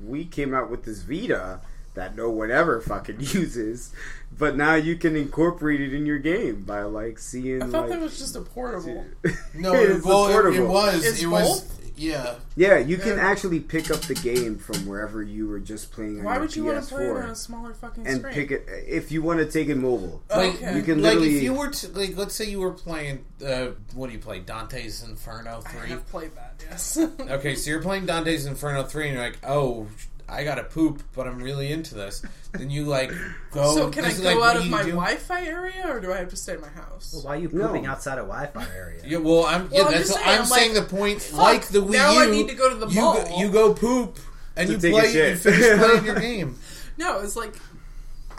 [0.04, 1.60] We came out with this Vita
[1.94, 3.92] that no one ever fucking uses,
[4.36, 7.90] but now you can incorporate it in your game by like seeing." I thought like,
[7.90, 9.04] that was just a portable.
[9.54, 11.04] No, It's well, it, it was.
[11.04, 11.66] It's it was.
[12.00, 12.46] Both?
[12.56, 12.70] Yeah.
[12.76, 16.24] Yeah, you can actually pick up the game from wherever you were just playing on
[16.24, 18.34] Why your would you want to play it PS4 on a smaller fucking and screen?
[18.34, 20.22] pick it if you want to take it mobile.
[20.30, 20.76] Like Okay.
[20.76, 23.24] You can like literally if you were to like, let's say you were playing.
[23.44, 24.40] Uh, what do you play?
[24.40, 25.88] Dante's Inferno I three.
[25.90, 26.62] have played that.
[26.68, 26.98] Yes.
[27.20, 29.86] Okay, so you're playing Dante's Inferno 3 and you're like, oh,
[30.30, 32.22] I gotta poop, but I'm really into this.
[32.52, 33.10] Then you like
[33.50, 33.74] go.
[33.74, 34.90] so can I go like, out of my do?
[34.90, 37.20] Wi-Fi area, or do I have to stay in my house?
[37.24, 37.66] Why are you No.
[37.68, 39.02] pooping outside a Wi-Fi area?
[39.04, 39.68] Yeah, well, I'm.
[39.70, 40.74] Well, yeah, I'm that's what saying, I'm I'm saying.
[40.74, 43.00] the point, fuck, like the Wii now I U, need to go to the you
[43.00, 43.14] mall.
[43.24, 44.18] Go, you go poop
[44.56, 45.30] and To you play.
[45.30, 46.56] You finish playing your game.
[46.96, 47.54] No, it's like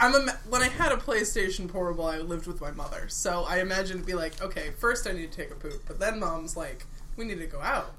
[0.00, 3.60] I'm a, when I had a PlayStation Portable, I lived with my mother, so I
[3.60, 6.56] imagine it'd be like, okay, first I need to take a poop, but then mom's
[6.56, 7.92] like, we need to go out.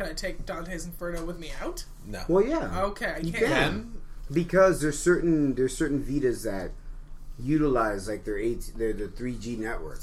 [0.00, 1.84] Can I take Dante's Inferno with me out?
[2.06, 2.22] No.
[2.26, 3.44] well, yeah, Okay, I You can't.
[3.44, 3.92] can.
[4.32, 6.70] Because there's certain there's certain Vitas that
[7.38, 10.00] utilize like their eight their the three G network.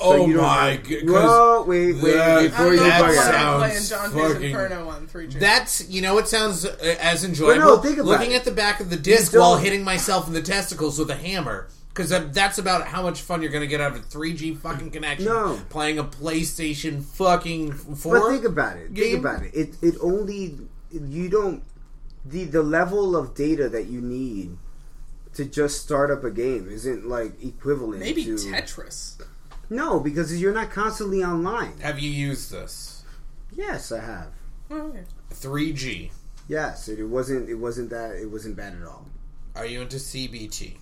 [0.00, 1.04] Oh you don't my have- god!
[1.06, 3.58] Whoa, wait, wait, that- before you know if that I bug want to out.
[3.58, 5.38] play sounds Dante's fucking- Inferno on 3G.
[5.38, 7.60] That's you know it sounds uh, as enjoyable.
[7.60, 8.36] no, think about looking it.
[8.36, 11.68] at the back of the disc while hitting myself in the testicles with a hammer.
[11.94, 14.92] Because that's about how much fun you're going to get out of a 3G fucking
[14.92, 15.26] connection.
[15.26, 15.60] No.
[15.68, 18.18] Playing a PlayStation fucking 4.
[18.18, 18.94] But think about it.
[18.94, 19.04] game?
[19.12, 19.54] Think about it.
[19.54, 20.56] It it only
[20.90, 21.62] you don't
[22.24, 24.56] the the level of data that you need
[25.34, 29.20] to just start up a game isn't like equivalent Maybe to Tetris.
[29.70, 31.78] no because you're not constantly online.
[31.80, 33.04] Have you used this?
[33.54, 34.28] Yes, I have.
[34.70, 35.04] Oh, okay.
[35.30, 36.10] 3G.
[36.48, 39.06] Yes, it, it wasn't it wasn't that it wasn't bad at all.
[39.56, 40.76] Are you into CBT?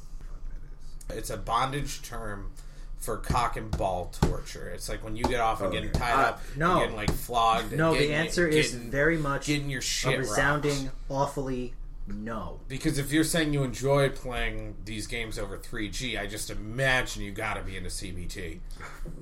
[1.14, 2.51] It's a bondage term
[2.99, 4.68] for cock and ball torture.
[4.68, 5.79] It's like when you get off and Okay.
[5.79, 6.70] getting tied Uh, up, no.
[6.77, 7.68] you're getting like flogged.
[7.70, 10.96] and No, the getting- answer is getting- very much getting your a shit resounding, rocked.
[11.09, 11.75] awfully
[12.07, 12.61] no.
[12.68, 17.31] Because if you're saying you enjoy playing these games over 3G, I just imagine you
[17.33, 18.61] got to be into CBT.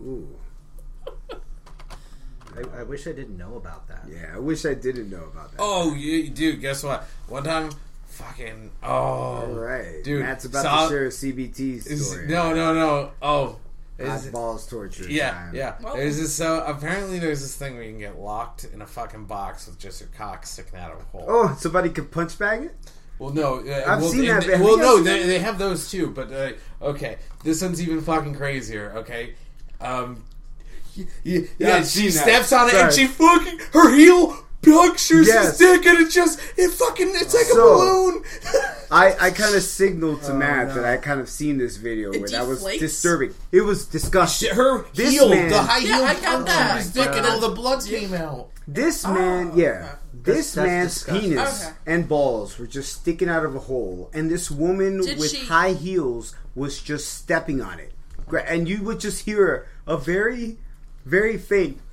[0.01, 0.37] Ooh.
[2.57, 4.07] I, I wish I didn't know about that.
[4.11, 5.59] Yeah, I wish I didn't know about that.
[5.61, 7.07] Oh, you, dude, guess what?
[7.29, 7.71] One time,
[8.09, 8.89] fucking, oh.
[8.89, 12.27] All right, Dude, Matt's about saw- to share a CBT Is- story.
[12.27, 13.11] no, no, no.
[13.23, 13.57] Oh.
[14.01, 15.05] Hot Is- balls torture.
[15.11, 15.55] yeah, time.
[15.55, 15.75] yeah.
[15.83, 18.87] Well- there's this, so apparently there's this thing where you can get locked in a
[18.87, 21.25] fucking box with just your cock sticking out of a hole.
[21.27, 22.75] Oh, somebody could punch bag it.
[23.19, 25.91] Well, no, uh, I've well, seen and- that, but Well, no, they, they have those
[25.91, 26.09] too.
[26.11, 28.93] But uh, okay, this one's even fucking crazier.
[28.99, 29.35] Okay,
[29.81, 30.23] um,
[30.97, 32.45] y- y- yeah, she seen that.
[32.45, 35.51] steps on it and she fucking her heel punctures Yes.
[35.51, 38.23] his dick, and it just it fucking it's like So- a balloon.
[38.91, 40.75] I, I kind of signaled to oh, Matt no.
[40.75, 43.35] that I kind of seen this video It where that was disturbing.
[43.53, 44.55] It was disgusting.
[44.55, 46.79] her This heel, man- the high Yeah, heel, I got punctured that.
[46.79, 48.49] his dick, and all the blood came out.
[48.67, 51.31] This Oh, man, yeah, this that's man's disgusting.
[51.31, 51.75] penis Okay.
[51.87, 55.47] and balls were just sticking out of a hole, and this woman Did with she-
[55.47, 57.93] high heels was just stepping on it,
[58.47, 60.59] and you would just hear a very,
[61.07, 61.81] very faint.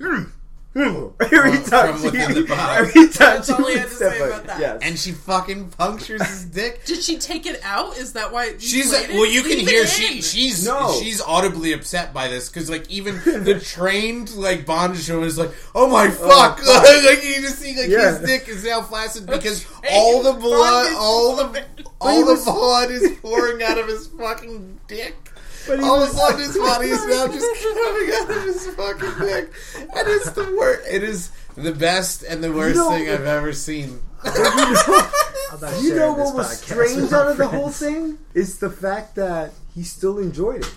[0.76, 2.18] every oh, From- time she, the
[2.78, 4.60] every time That's she all he had to say about that.
[4.60, 4.78] Yes.
[4.82, 6.84] And she fucking punctures his dick.
[6.84, 7.96] Did she take it out?
[7.96, 8.46] Is that why?
[8.46, 10.98] You She's like, well, you can hear it she she's No.
[11.00, 15.52] she's audibly upset by this because like even the trained like Bond woman is like,
[15.74, 16.84] oh my oh, fuck, fuck.
[17.04, 18.18] like you just see like Yeah.
[18.18, 21.64] his dick is now flaccid because trained all the blood, bondage all the
[22.00, 25.16] all the blood is pouring out of his fucking dick.
[25.66, 28.66] But he All of a sudden, his body is now just coming out of his
[28.68, 30.86] fucking dick, and it's the worst.
[30.88, 34.00] It is the best and the worst know- thing I've ever seen.
[34.24, 39.14] I'm You know what was strange out my of the whole thing is the fact
[39.16, 40.74] that he still enjoyed it.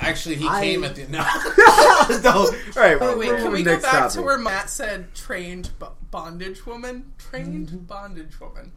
[0.00, 1.18] Actually, he I- came at the no.
[2.22, 2.46] No.
[2.46, 4.12] All right, well, Wait, can we go back topic.
[4.12, 5.70] to where Matt said trained
[6.10, 7.12] bondage woman?
[7.18, 7.76] Trained Mm-hmm.
[7.78, 8.72] bondage woman.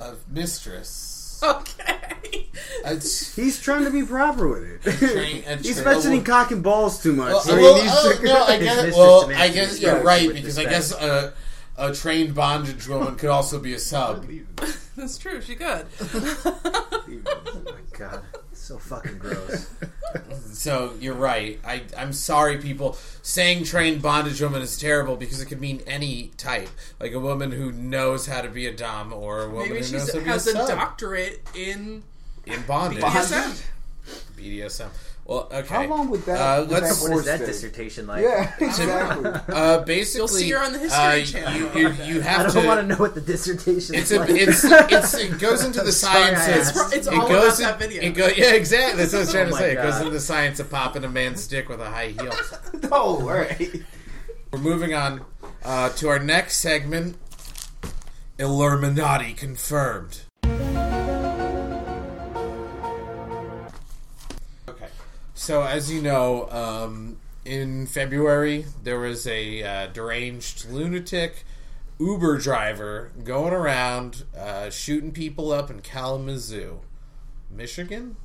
[0.00, 1.17] a mistress.
[1.44, 2.46] Okay.
[2.84, 4.98] It's, He's trying to be proper with it.
[5.12, 7.28] train- a He's tra- mentioning well- cock and balls too much.
[7.32, 8.76] well, so he well, needs oh, to- no, I guess.
[8.76, 11.34] mistress Well, I guess you're right because I guess a,
[11.76, 14.26] a trained bondage woman could also be a sub.
[14.96, 15.40] That's true.
[15.42, 15.86] She could.
[16.14, 18.22] Oh my god,
[18.68, 19.66] so fucking gross.
[20.52, 21.60] So you're right.
[21.66, 22.96] I I'm sorry, people.
[23.20, 27.52] Saying trained bondage woman is terrible because it could mean any type, like a woman
[27.52, 30.18] who knows how to be a dom or a woman Maybe who she knows how
[30.18, 32.02] to be a has a sub doctorate in
[32.46, 33.02] in bondage.
[33.02, 33.66] BDSM.
[34.34, 34.88] BDSM.
[35.28, 35.74] Well, okay.
[35.74, 36.40] How long would that?
[36.40, 37.46] Uh, let's- that What that stay?
[37.46, 38.22] dissertation like?
[38.24, 39.30] Yeah, exactly.
[39.54, 41.54] Uh, basically, You'll see her on the History uh, Channel.
[41.76, 44.20] You, you, you have I don't want to know what the dissertation It's is a,
[44.20, 44.30] like.
[44.30, 46.76] it's, it's, it goes into the Sorry, I sciences.
[46.80, 46.94] asked.
[46.96, 48.02] It's it all goes about in- that video.
[48.08, 48.96] It go, yeah, exactly.
[49.04, 49.72] That's what I was trying Oh to my say.
[49.72, 52.32] It goes into the science of popping a man's dick with a high heel.
[52.90, 53.82] oh, all right.
[54.50, 55.26] We're moving on
[55.62, 57.16] uh, to our next segment.
[58.38, 60.20] Illuminati confirmed.
[65.38, 71.44] So as you know, um, in February there was a uh, deranged lunatic
[72.00, 76.80] Uber driver going around uh, shooting people up in Kalamazoo,
[77.50, 78.16] Michigan.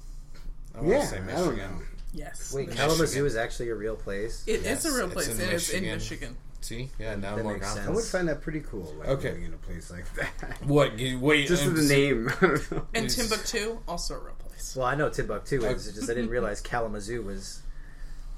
[0.76, 1.80] I want Yeah, to say Michigan.
[2.14, 2.54] Yes.
[2.54, 2.88] Wait, Michigan.
[2.88, 4.44] Kalamazoo is actually a real place.
[4.46, 5.28] It is Yes, a real it's place.
[5.30, 5.94] in It is in Michigan.
[5.96, 6.38] Michigan.
[6.62, 7.90] See, yeah, now That more makes confidence.
[7.90, 8.94] I would find that pretty cool.
[9.00, 9.44] Like Okay.
[9.44, 10.58] in a place like that.
[10.66, 10.98] What?
[10.98, 12.30] You, wait, Just the name.
[12.42, 12.88] I don't know.
[12.94, 14.43] And Timbuktu, also a real place.
[14.76, 15.88] Well, I know Timbuktu is.
[15.88, 17.62] It's just I didn't realize Kalamazoo was.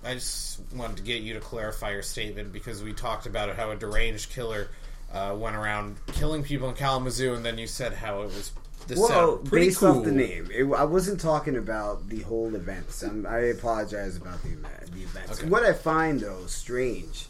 [0.03, 3.55] I just wanted to get you to clarify your statement because we talked about it,
[3.55, 4.67] how a deranged killer
[5.11, 8.51] uh, went around killing people in Kalamazoo, and then you said how it was.
[8.87, 9.97] This Well, based cool.
[9.99, 13.01] off the name, it, I wasn't talking about the whole events.
[13.01, 15.39] I'm, I apologize about the event- the events.
[15.39, 15.49] Okay.
[15.49, 17.25] What I find though strange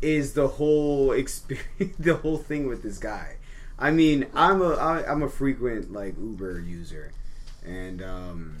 [0.00, 3.36] is the whole experience, the whole thing with this guy.
[3.78, 7.10] I mean, I'm a I, I'm a frequent like Uber user,
[7.64, 8.56] and um,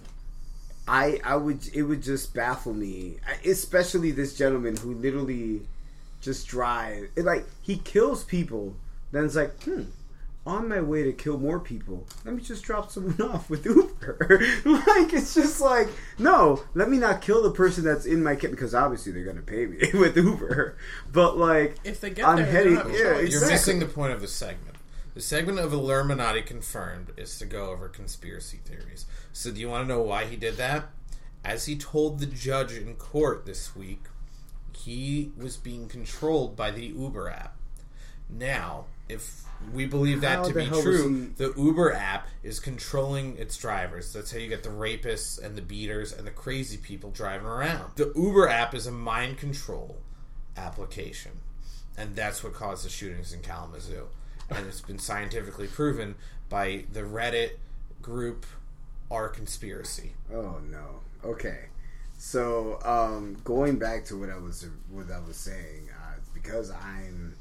[0.88, 5.62] I I would it would just baffle me, especially this gentleman who literally
[6.20, 8.76] just drive it, like he kills people.
[9.12, 9.82] Then it's like, hmm,
[10.46, 14.26] on my way to kill more people, let me just drop someone off with Uber.
[14.64, 18.50] like it's just like, no, let me not kill the person that's in my kit
[18.50, 20.76] because obviously they're gonna pay me with Uber.
[21.12, 22.74] But like, If they get I'm there, heading.
[22.76, 23.32] don't Yeah, choice.
[23.32, 24.69] You're missing the point of the segment.
[25.14, 29.06] The segment of Illuminati confirmed is to go over conspiracy theories.
[29.32, 30.90] So, do you want to know why he did that?
[31.44, 34.04] As he told the judge in court this week,
[34.76, 37.56] he was being controlled by the Uber app.
[38.28, 39.42] Now, if
[39.72, 44.12] we believe that How to be true, the Uber app is controlling its drivers.
[44.12, 47.92] That's how you get the rapists and the beaters and the crazy people driving around.
[47.96, 49.98] The Uber app is a mind control
[50.56, 51.32] application,
[51.96, 54.06] and that's what caused the shootings in Kalamazoo.
[54.50, 56.16] And it's been scientifically proven
[56.48, 57.52] by the Reddit
[58.02, 58.46] group
[59.10, 60.14] Our Conspiracy.
[60.32, 61.00] Oh no.
[61.24, 61.66] Okay.
[62.18, 67.34] So um, going back to what I was what I was saying, uh, because I'm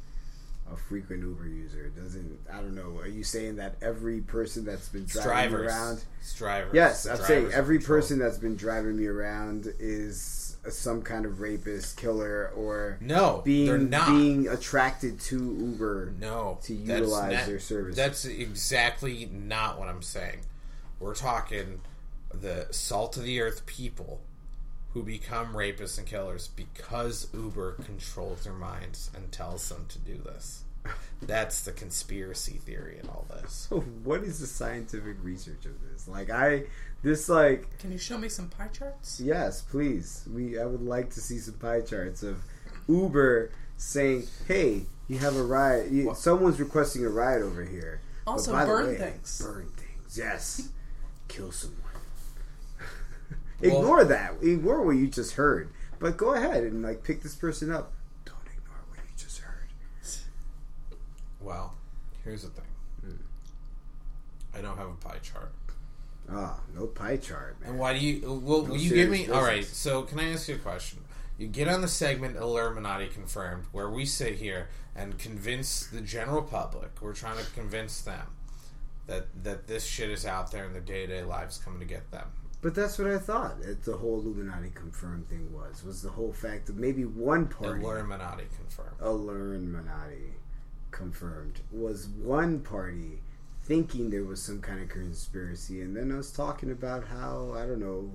[0.71, 2.39] a frequent Uber user doesn't.
[2.51, 2.97] I don't know.
[2.99, 5.71] Are you saying that every person that's been driving me drivers.
[5.71, 6.03] around?
[6.21, 6.73] It's drivers.
[6.73, 11.39] Yes, I'm Drivers saying every person that's been driving me around is some kind of
[11.39, 14.09] rapist, killer, or No, being they're not.
[14.09, 16.13] being attracted to Uber.
[16.19, 17.95] No, to utilize not- their services.
[17.95, 20.39] That's exactly not what I'm saying.
[20.99, 21.81] We're talking
[22.33, 24.19] the salt of the earth people
[24.93, 30.17] who become rapists and killers because Uber controls their minds and tells them to do
[30.17, 30.63] this.
[31.21, 33.67] That's the conspiracy theory in all this.
[34.03, 36.07] what is the scientific research of this?
[36.07, 36.63] Like I,
[37.01, 39.19] this like Can you show me some pie charts?
[39.19, 40.25] yes, please.
[40.33, 42.41] We I would like to see some pie charts of
[42.87, 45.91] Uber saying, "Hey, you have a ride.
[45.91, 49.41] You, someone's requesting a ride over here." But Also, by the burn way, things.
[49.41, 50.17] Burn things.
[50.17, 50.69] Yes.
[51.27, 51.79] Kill someone.
[53.61, 54.35] Well- ignore that.
[54.41, 55.69] Ignore what you just heard.
[55.99, 57.91] But go ahead and like pick this person up.
[58.25, 59.67] Don't ignore what you just heard.
[61.41, 61.73] Well,
[62.23, 62.65] here's the thing.
[63.01, 64.57] Hmm.
[64.57, 65.51] I don't have a pie chart.
[66.31, 67.71] Ah, no pie chart, man.
[67.71, 68.21] And why do you?
[68.43, 69.25] Well, No will you give me?
[69.25, 69.65] serious All right.
[69.65, 70.99] So, can I ask you a question?
[71.37, 76.41] You get on the segment Illuminati confirmed, where we sit here and convince the general
[76.41, 77.01] public.
[77.01, 78.27] We're trying to convince them
[79.07, 81.85] that that this shit is out there in their day to day lives coming to
[81.85, 82.27] get them.
[82.61, 83.55] But that's what I thought.
[83.61, 87.81] It, the whole Illuminati confirmed thing was was the whole fact that maybe one party,
[87.81, 88.99] Illuminati confirmed.
[89.01, 90.33] Illuminati,
[90.91, 93.21] confirmed was one party
[93.69, 97.67] thinking there was some kind of conspiracy, and then I was talking about how I
[97.67, 98.09] don't know,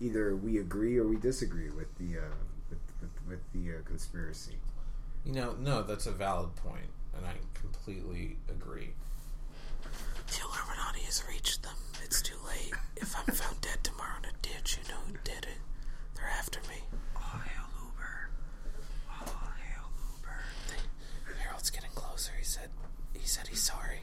[0.00, 2.34] either we agree or we disagree with the uh,
[2.68, 4.56] with, with, with the uh, conspiracy.
[5.24, 8.90] You know, no, that's a valid point, and I completely agree.
[10.28, 11.76] The Illuminati has reached them.
[12.04, 12.74] It's too late.
[12.96, 15.58] If I'm found dead tomorrow in a ditch, you know who did it.
[16.16, 16.82] They're after me.
[17.16, 18.28] Oh, hail Uber.
[19.10, 21.38] Oh, hail Uber.
[21.42, 22.32] Harold's getting closer.
[22.38, 22.68] He said,
[23.20, 24.00] he said he's sorry.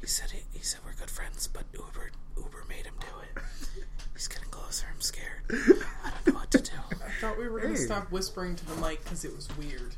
[0.00, 3.42] He said he, he said we're good friends, but Uber Uber made him do it.
[4.14, 4.86] He's getting closer.
[4.92, 5.42] I'm scared.
[5.50, 6.72] I don't know what to do.
[6.92, 7.84] I thought we were going to Hey.
[7.86, 9.94] stop whispering to the mic because it was weird.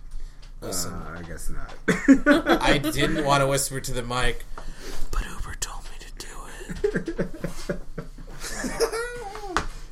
[0.60, 1.74] Listen, Uh, I guess not.
[2.62, 4.44] I didn't want to whisper to the mic.
[5.10, 7.78] But Uber told me to do it.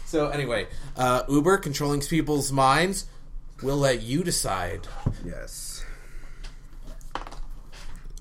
[0.07, 3.07] So anyway, uh, Uber controlling people's minds.
[3.63, 4.89] We'll let you decide.
[5.25, 5.70] yes.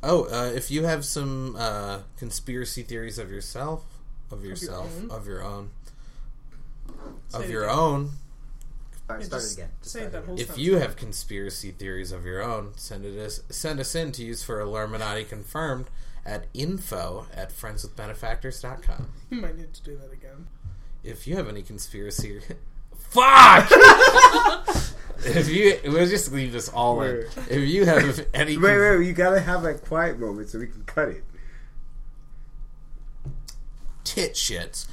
[0.01, 3.83] Oh, uh, if you have some uh, conspiracy theories of yourself,
[4.31, 5.11] of yourself, own?
[5.11, 5.71] of your own,
[7.33, 8.11] of your own.
[9.09, 9.69] Alright, Yeah, start it again.
[9.81, 13.17] Just say start that whole If you have conspiracy theories of your own, send it
[13.17, 15.87] us, send us in to use for Illuminati confirmed
[16.25, 19.09] at info at friendswithbenefactors.com.
[19.31, 20.47] You might need to do that again.
[21.03, 22.39] If you have any conspiracy,
[22.97, 23.71] fuck.
[25.25, 27.25] if you, we'll just leave this all in.
[27.49, 30.83] If you have any, Wait, wait, you gotta have a quiet moment so we can
[30.83, 31.23] cut it.
[34.03, 34.87] tit shits.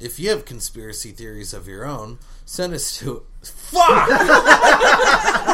[0.00, 4.08] If you have conspiracy theories of your own, send us to fuck.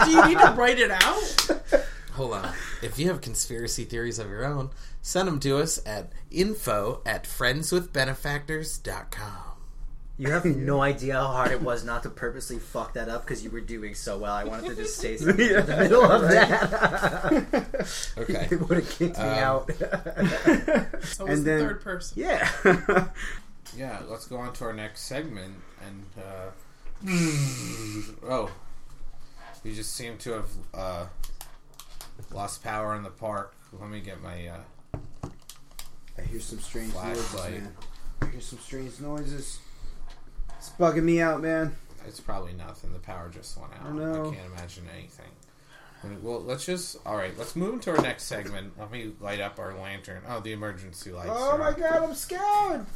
[0.05, 1.83] Do you need to write it out?
[2.13, 2.53] Hold on.
[2.83, 4.69] If you have conspiracy theories of your own,
[5.01, 9.54] send them to us at info at friendswithbenefactors.com.
[10.17, 13.43] You have no idea how hard it was not to purposely fuck that up because
[13.43, 14.33] you were doing so well.
[14.35, 17.87] I wanted to just say something in the middle of that.
[18.19, 18.49] Okay.
[18.51, 19.71] it would have kicked me Um, out.
[19.75, 22.19] So And it's the then- third person.
[22.23, 22.49] Yeah.
[23.77, 25.55] Yeah, let's go on to our next segment.
[25.85, 27.11] And, uh,
[28.29, 28.51] oh,
[29.65, 31.07] we just seem to have uh,
[32.33, 33.53] lost power in the park.
[33.73, 34.47] Let me get my.
[34.47, 35.29] Uh,
[36.17, 37.63] I hear some strange noises, Flashlight.
[37.63, 37.73] man.
[38.23, 39.59] I hear some strange noises.
[40.65, 41.77] It's bugging me out, man.
[42.07, 42.95] it's probably nothing.
[42.95, 43.87] The power just went out.
[43.87, 44.31] I know.
[44.31, 45.27] can't imagine anything.
[46.23, 46.97] Well, let's just.
[47.05, 48.73] All right, let's move into our next segment.
[48.79, 50.23] Let me light up our lantern.
[50.27, 51.31] Oh, the emergency lights.
[51.33, 52.87] Oh my god, I'm scared.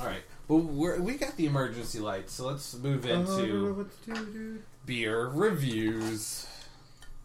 [0.00, 0.22] All right.
[0.48, 5.26] Well, we're, we got the emergency lights, so let's move Oh, I into do, beer
[5.28, 6.46] reviews.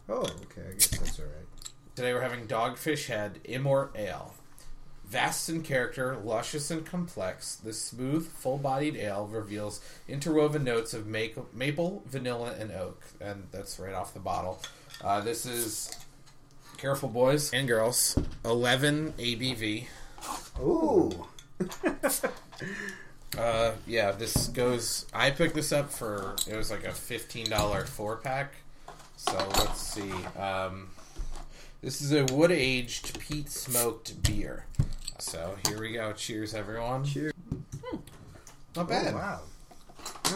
[0.08, 0.68] Oh, okay.
[0.70, 1.72] I guess that's all right.
[1.96, 4.32] Today we're having Dogfish Head Immort Ale.
[5.12, 12.02] Vast in character, luscious and complex, this smooth, full-bodied ale reveals interwoven notes of maple,
[12.06, 14.62] vanilla, and oak, and that's right off the bottle.
[15.04, 15.94] Uh, this is
[16.78, 18.18] careful, boys and girls.
[18.42, 19.84] Eleven ABV.
[20.60, 21.26] Ooh.
[23.38, 25.06] Uh, yeah, this goes.
[25.14, 28.52] I picked this up for it was like a fifteen dollar four pack.
[29.16, 30.12] So let's see.
[30.38, 30.90] Um,
[31.80, 34.66] this is a wood aged peat smoked beer.
[35.22, 36.12] So here we go.
[36.12, 37.04] Cheers, everyone.
[37.04, 37.32] Cheers.
[38.74, 39.14] Not bad.
[39.14, 39.40] Oh, wow.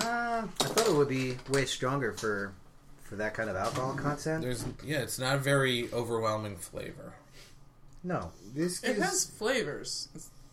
[0.02, 2.52] Ah, I thought it would be way stronger for
[3.02, 4.42] for that kind of alcohol content.
[4.42, 7.14] There's yeah, it's not a very overwhelming flavor.
[8.04, 10.08] no, This It has flavors,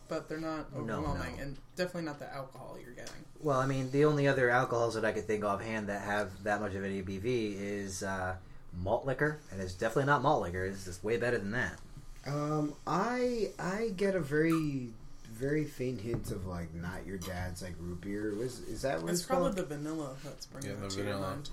[0.07, 1.43] but they're not No, overwhelming, no.
[1.43, 3.13] and definitely not the alcohol you're getting.
[3.39, 6.59] well, I mean, the only other alcohols that I could think offhand that have that
[6.59, 8.35] much of an ABV is uh,
[8.81, 10.65] malt liquor, and it's definitely not malt liquor.
[10.65, 11.77] It's just way better than that.
[12.25, 14.89] Um, I I get a very
[15.31, 18.33] very faint hint of like not your dad's like root beer.
[18.37, 19.69] Was is that what It's it's, probably called?
[19.69, 21.29] the vanilla that's bringing Yeah, it the to your vanilla.
[21.35, 21.49] mind.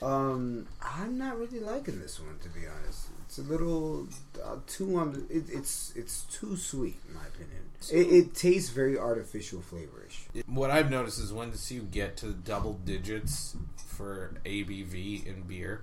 [0.00, 3.08] Um, I'm not really liking this one to be honest.
[3.26, 4.08] It's a little
[4.42, 5.26] uh, too on.
[5.28, 7.62] It, it's it's too sweet in my opinion.
[7.92, 10.44] It, it tastes very artificial flavorish.
[10.46, 15.82] What I've noticed is once you get to double digits for ABV in beer,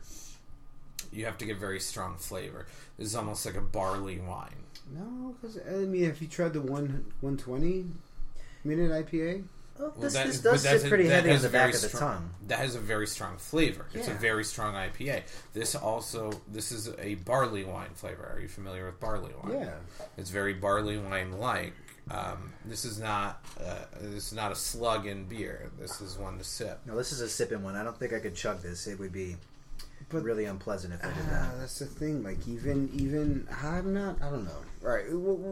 [1.16, 2.68] you have to get very strong flavor.
[2.98, 4.50] This is almost like a barley wine.
[4.94, 7.86] No, because I mean, if you tried the one one twenty
[8.64, 9.44] minute IPA,
[9.78, 11.76] Well, Well, this, that- this does sit pretty that heavy on the a very back
[11.76, 12.30] of the strong- tongue.
[12.48, 13.86] That has a very strong flavor.
[13.94, 15.24] It's a very strong IPA.
[15.54, 18.32] This also this is a barley wine flavor.
[18.36, 19.54] Are you familiar with barley wine?
[19.60, 19.74] yeah,
[20.18, 21.74] It's very barley wine like.
[22.12, 25.72] Um, this is not uh, this is not a slug in beer.
[25.80, 26.80] This is one to sip.
[26.86, 27.76] No, this is a sipping one.
[27.76, 28.86] I don't think I could chug this.
[28.86, 29.36] It would be
[30.10, 31.60] But- really unpleasant if I did Ah, that.
[31.60, 32.24] that's the thing.
[32.24, 34.22] Like even even I'm not.
[34.22, 34.62] I don't know.
[34.84, 35.12] All right, wh-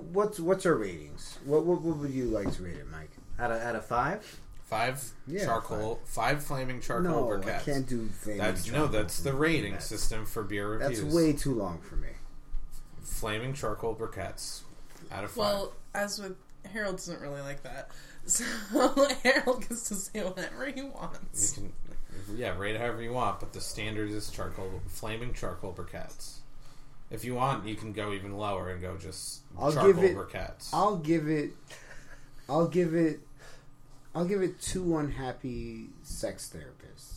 [0.09, 1.37] wh- what's what's our ratings?
[1.45, 3.09] What what, what would you like to rate it, Mike?
[3.39, 6.43] Out of out of five, Five Yeah, charcoal, five.
[6.43, 7.61] flaming charcoal no, briquettes.
[7.61, 8.41] I can't do flaming.
[8.41, 9.81] That's no, that's the rating briquettes.
[9.83, 11.01] system for beer reviews.
[11.01, 12.09] That's way too long for me.
[13.01, 14.61] flaming charcoal briquettes
[15.11, 15.37] out of five.
[15.37, 16.35] Well, as with
[16.71, 17.89] Harold doesn't really like that,
[18.25, 18.43] so
[19.23, 21.51] Harold gets to say whatever he you wants.
[21.51, 21.73] can,
[22.35, 26.37] yeah, rate it however you want, but the standard is charcoal, flaming charcoal briquettes.
[27.11, 30.17] If you want, you can go even lower and go just I'll charcoal give it-
[30.17, 30.69] briquettes.
[30.73, 31.51] I'll give it.
[32.49, 33.19] I'll give it.
[34.15, 37.09] I'll give it two unhappy sex therapists.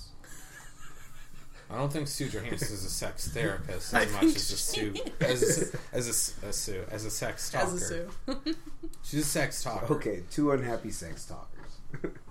[1.69, 4.95] I don't think Sue Johanson is a sex therapist I as much as a Sue
[5.21, 6.07] as a, as
[6.43, 7.67] a, a Sue as a sex talker.
[7.67, 8.09] As a Sue.
[9.03, 9.95] She's a sex talker.
[9.95, 12.13] Okay, two unhappy sex talkers.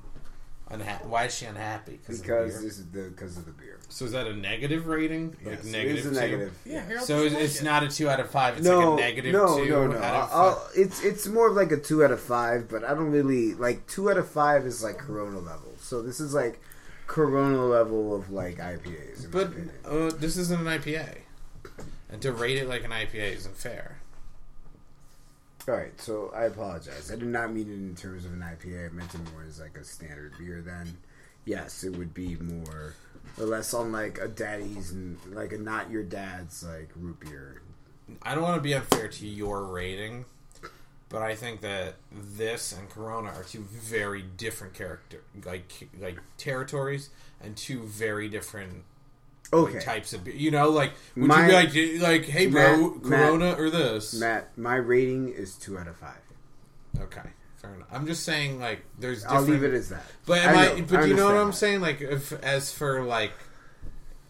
[0.71, 1.99] Unha- why is she unhappy?
[2.05, 2.45] because of the beer?
[2.47, 3.77] this is the because of the beer.
[3.89, 5.35] So is that a negative rating?
[5.43, 6.15] Like Yes, negative it is a two?
[6.15, 6.53] negative.
[6.65, 8.57] Yeah, Harold So doesn't it's, it's not a two out of five.
[8.57, 9.97] It's no, like a negative no, two no, no.
[9.99, 10.71] out of I'll, five.
[10.75, 13.85] it's it's more of like a two out of five, but I don't really like
[13.85, 15.73] two out of five is like Corona level.
[15.79, 16.59] So this is like
[17.05, 19.25] Corona level of like IPAs.
[19.25, 19.71] In But opinion.
[19.85, 21.17] uh, this isn't an IPA,
[22.09, 23.99] and to rate it like an IPA isn't fair.
[25.67, 27.11] All right, so I apologize.
[27.11, 28.89] I did not mean it in terms of an IPA.
[28.89, 30.61] I meant it more as like a standard beer.
[30.61, 30.97] Then,
[31.45, 32.93] yes, it would be more
[33.39, 37.61] or less on like a daddy's and like a not your dad's like root beer.
[38.21, 40.25] I don't want to be unfair to your rating,
[41.09, 47.09] but I think that this and Corona are two very different character like like territories
[47.41, 48.83] and two very different
[49.53, 50.33] Okay, types of beer.
[50.35, 54.13] You know, like would My- you be like like hey bro, Matt- Corona or this?
[54.19, 56.17] Matt, my rating is two out of five.
[56.99, 57.21] Okay,
[57.57, 57.87] fair enough.
[57.91, 59.61] I'm just saying like there's I'll different.
[59.63, 60.03] leave it as that.
[60.25, 60.81] But am I I?
[60.81, 61.57] but I do you know what I'm that.
[61.57, 61.81] saying?
[61.81, 63.31] Like, if as for like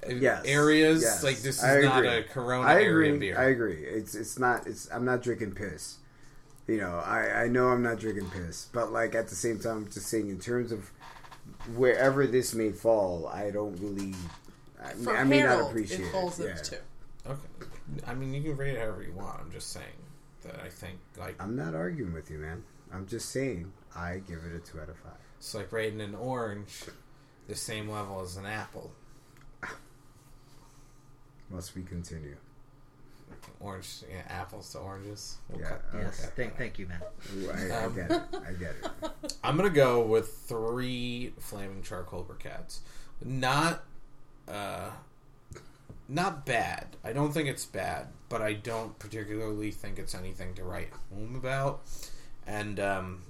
[0.08, 0.44] Yes.
[0.46, 1.24] areas, Yes.
[1.24, 3.20] like this is not a Corona I area agree.
[3.30, 3.40] beer.
[3.40, 3.84] I agree.
[3.84, 4.68] It's it's not.
[4.68, 5.96] It's I'm not drinking piss.
[6.68, 9.78] You know, I I know I'm not drinking piss, but like at the same time,
[9.78, 10.92] I'm just saying in terms of
[11.76, 14.14] wherever this may fall, I don't really.
[14.86, 16.48] I, mean, For I may Harold, not appreciate it falls it.
[16.48, 16.62] Yeah.
[16.62, 16.76] two.
[17.28, 17.70] Okay,
[18.08, 19.40] I mean you can rate it however you want.
[19.42, 19.86] I'm just saying
[20.44, 22.64] that I think like I'm not arguing with you, man.
[22.94, 25.14] I'm just saying I give it a two out of five.
[25.38, 26.84] it's like rating an orange
[27.48, 28.92] the same level as an apple.
[31.50, 32.36] Must we continue?
[33.60, 35.38] Orange, yeah, apples to oranges.
[35.50, 36.24] We'll Yeah, cut- yes.
[36.26, 36.32] okay.
[36.36, 37.02] Thank, thank you, man.
[37.38, 38.22] Ooh, I, I Um, get it.
[38.34, 39.34] I get it.
[39.44, 42.80] I'm gonna go with three flaming charcoal briquettes.
[43.24, 43.84] Not,
[44.48, 44.92] uh,
[46.08, 46.96] not bad.
[47.04, 51.36] I don't think it's bad, but I don't particularly think it's anything to write home
[51.36, 51.82] about.
[52.46, 53.22] And um,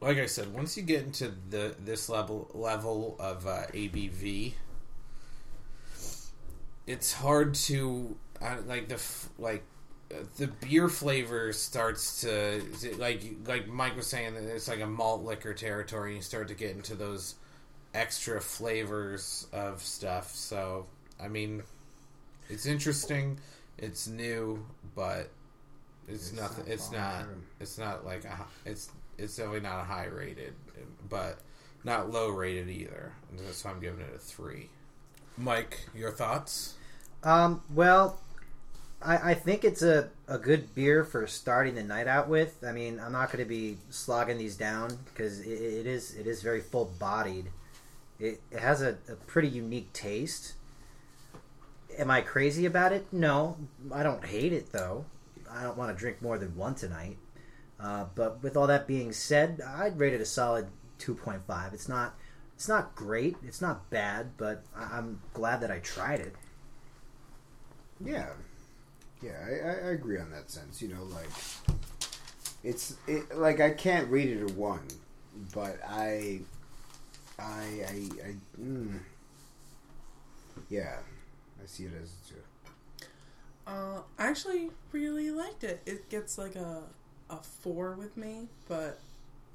[0.00, 4.52] like I said, once you get into the this level level of uh, ABV,
[6.86, 9.02] it's hard to uh, like the
[9.38, 9.64] like
[10.36, 12.62] the beer flavor starts to
[12.98, 16.14] like like Mike was saying it's like a malt liquor territory.
[16.14, 17.34] You start to get into those
[17.96, 20.34] extra flavors of stuff.
[20.34, 20.86] So
[21.20, 21.62] I mean,
[22.48, 23.38] it's interesting.
[23.78, 25.30] It's new, but
[26.08, 26.64] it's, It's nothing.
[26.64, 27.24] not It's not.
[27.60, 28.46] It's not like a.
[28.64, 30.54] It's it's definitely not a high rated,
[31.08, 31.38] but
[31.84, 33.12] not low rated either.
[33.52, 34.68] So I'm giving it a three.
[35.38, 36.74] Mike, your thoughts?
[37.22, 38.18] Um, well,
[39.02, 42.64] I, I think it's a, a good beer for starting the night out with.
[42.66, 46.26] I mean, I'm not going to be slogging these down because it, it is it
[46.26, 47.46] is very full bodied.
[48.18, 50.54] It, it has a, a pretty unique taste.
[51.98, 53.06] Am I crazy about it?
[53.12, 53.56] No,
[53.92, 55.06] I don't hate it though.
[55.50, 57.18] I don't want to drink more than one tonight.
[57.78, 61.74] Uh, but with all that being said, I'd rate it a solid two point five.
[61.74, 62.14] It's not,
[62.54, 63.36] it's not great.
[63.46, 66.34] It's not bad, but I- I'm glad that I tried it.
[68.04, 68.28] Yeah,
[69.22, 70.82] yeah, I, I, I agree on that sense.
[70.82, 71.28] You know, like
[72.64, 74.86] it's it, like I can't rate it a one,
[75.54, 76.40] but I,
[77.38, 78.98] I, I, I mm,
[80.68, 80.96] yeah,
[81.62, 82.40] I see it as a two.
[83.66, 85.82] Uh, I actually really liked it.
[85.86, 86.82] It gets like a
[87.28, 89.00] a four with me, but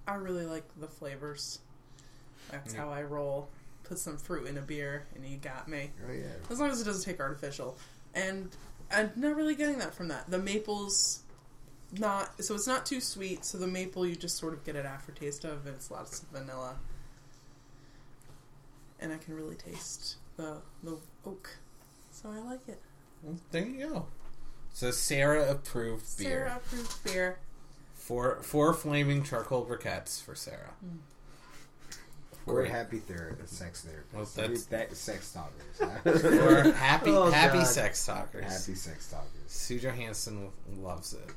[0.08, 1.60] I really like the flavors.
[2.52, 3.50] That's how I roll.
[3.84, 5.92] Put some fruit in a beer, and you got me.
[6.08, 7.78] Oh yeah, As long as it doesn't take artificial,
[8.14, 8.50] and
[8.92, 10.30] I'm not really getting that from that.
[10.30, 11.24] The maple's
[11.98, 13.46] not so it's not too sweet.
[13.46, 16.28] So the maple you just sort of get an aftertaste of, and it's lots of
[16.30, 16.76] vanilla,
[19.02, 21.50] and I can really taste the the oak.
[22.12, 22.80] So I like it.
[23.24, 24.06] Well, there you go.
[24.74, 26.30] So Sarah approved beer.
[26.48, 27.40] Sarah approved beer.
[27.94, 30.72] Four four flaming charcoal briquettes for Sarah.
[32.46, 34.14] we're happy therapist, sex therapist.
[34.14, 35.80] Well, that's- that sex talkers.
[36.40, 37.68] Or happy Oh, happy God.
[37.68, 38.44] sex talkers.
[38.44, 39.30] happy sex talkers.
[39.48, 40.50] Sue Johanson
[40.80, 41.30] loves it,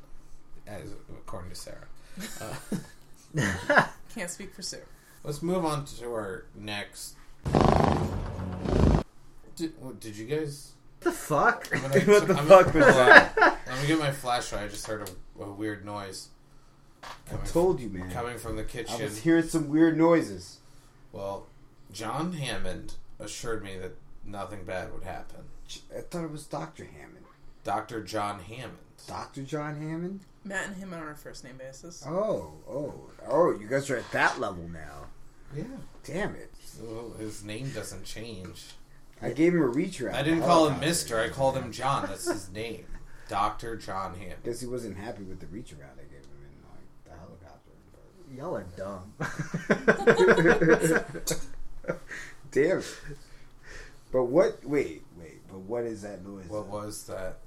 [0.67, 1.87] as according to Sarah.
[3.37, 3.85] Uh,
[4.15, 4.79] Can't speak for Sue.
[5.25, 7.17] let's move on to our next.
[9.57, 10.73] Did, what, did you guys?
[11.01, 11.69] the fuck?
[11.73, 13.39] I'm gonna- What the I'm fuck gonna- was hold that?
[13.39, 13.53] on.
[13.67, 14.65] Let me get my flashlight.
[14.65, 16.29] I just heard a, a weird noise
[17.03, 18.11] I coming, told you, man.
[18.11, 18.87] coming from the kitchen.
[18.95, 19.05] I kitchen.
[19.11, 20.59] was hearing some weird noises.
[21.13, 21.47] Well,
[21.93, 23.93] John Hammond assured me that
[24.25, 25.41] nothing bad would happen.
[25.97, 27.25] I thought it was Doctor Hammond,
[27.63, 28.03] Dr.
[28.03, 28.79] John Hammond.
[29.07, 30.21] Doctor John Hammond.
[30.45, 32.03] Matt and him are on a first name basis.
[32.07, 32.95] Oh, oh,
[33.29, 33.51] oh!
[33.59, 35.07] You guys are at that level now.
[35.57, 35.65] Yeah.
[36.05, 36.53] Damn it!
[36.81, 38.65] Well, his name doesn't change.
[39.23, 40.17] I gave him a reach around.
[40.17, 41.21] I didn't call him Mister.
[41.21, 42.07] I called him John.
[42.09, 42.87] That's his name.
[43.29, 43.77] Dr.
[43.77, 44.43] John Hammond.
[44.43, 47.73] Because he wasn't happy with the reach around I gave him in like the helicopter.
[48.37, 49.15] Y'all are dumb.
[52.51, 52.99] Damn it!
[54.13, 54.65] But what?
[54.65, 55.49] Wait, wait.
[55.49, 56.49] But what is that noise?
[56.49, 57.39] What was that?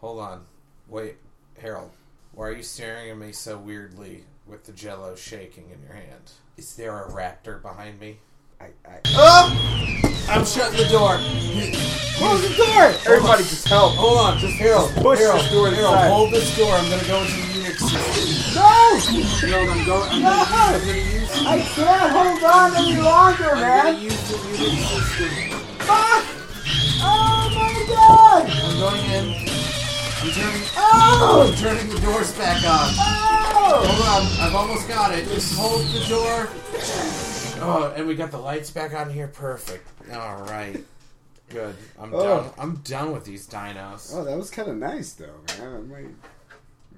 [0.00, 0.44] Hold on.
[0.88, 1.16] Wait,
[1.58, 1.92] Harold.
[2.34, 6.32] Why are you staring at me so weirdly with the jello shaking in your hand?
[6.56, 8.18] Is there a raptor behind me?
[8.60, 10.16] I, I, Oh!
[10.28, 11.16] I'm shutting the door.
[12.16, 12.94] close the door!
[13.06, 13.94] Everybody, just help!
[13.94, 14.90] Hold on, just Harold.
[14.96, 16.08] push Harold, this door Harold, inside.
[16.08, 16.72] hold this door.
[16.74, 18.54] I'm gonna go into the Unix system.
[18.54, 18.98] No!
[19.48, 20.10] Harold, I'm going.
[20.12, 21.46] I'm, gonna, I'm gonna use.
[21.46, 24.00] I can't hold on any longer, I'm gonna man!
[24.02, 25.58] use the Unix system.
[25.80, 26.24] Fuck!
[27.04, 28.48] Oh my god!
[28.48, 29.10] I'm going
[29.46, 29.51] in.
[30.24, 30.62] I'm turning.
[30.76, 31.48] Oh!
[31.50, 32.88] I'm turning the doors back on.
[32.94, 33.82] Oh!
[33.84, 34.06] Hold
[34.40, 35.26] on, I've almost got it.
[35.28, 36.48] Just hold the door.
[37.64, 39.26] Oh, and we got the lights back on here.
[39.28, 39.88] Perfect.
[40.12, 40.80] All right.
[41.48, 41.74] Good.
[41.98, 42.22] I'm Oh.
[42.22, 42.50] done.
[42.58, 44.12] I'm done with these dinos.
[44.14, 45.74] Oh, that was kind of nice, though, man.
[45.74, 46.14] I might,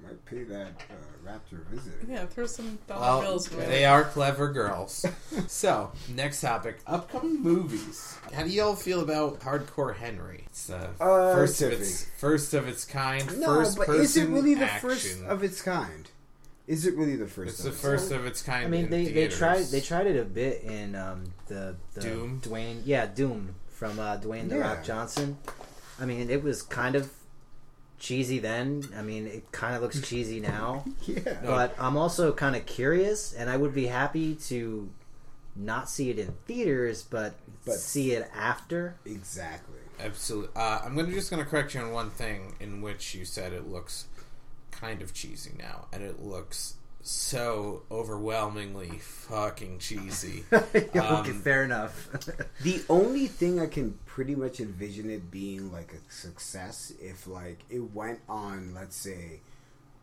[0.03, 0.93] might pay that uh,
[1.25, 1.93] raptor a visit.
[2.07, 3.53] Yeah, throw some dollar Well, bills.
[3.53, 3.65] away.
[3.65, 5.05] they are clever girls.
[5.47, 8.17] so, next topic: upcoming movies.
[8.33, 10.43] How do y'all feel about Hardcore Henry?
[10.47, 13.39] It's the Uh, first of its first of its kind.
[13.39, 14.89] No, first but is it really the action.
[14.89, 16.09] first of its kind?
[16.67, 17.49] Is it really the first?
[17.51, 18.21] It's of the its first kind?
[18.21, 18.65] of its kind.
[18.65, 22.01] I mean, in they, they tried they tried it a bit in um, the, the
[22.01, 22.41] Doom?
[22.43, 24.73] Dwayne yeah Doom from uh, Dwayne the Yeah.
[24.73, 25.37] Rock Johnson.
[25.99, 27.11] I mean, it was kind of
[27.99, 28.83] cheesy then.
[28.97, 30.83] I mean, it kind of looks cheesy now.
[31.07, 31.37] Yeah.
[31.43, 34.89] But I'm also kind of curious, and I would be happy to
[35.55, 37.35] not see it in theaters, but,
[37.65, 38.95] But- see it after.
[39.05, 39.79] Exactly.
[39.99, 40.49] Absolutely.
[40.55, 43.67] Uh, I'm gonna just gonna correct you on one thing in which you said it
[43.69, 44.05] looks
[44.71, 46.73] kind of cheesy now, and it looks
[47.07, 50.43] so overwhelmingly fucking cheesy.
[50.53, 52.09] okay, Um, fair enough.
[52.63, 57.59] The only thing I can pretty much envision it being like a success if like
[57.69, 59.41] it went on, let's say,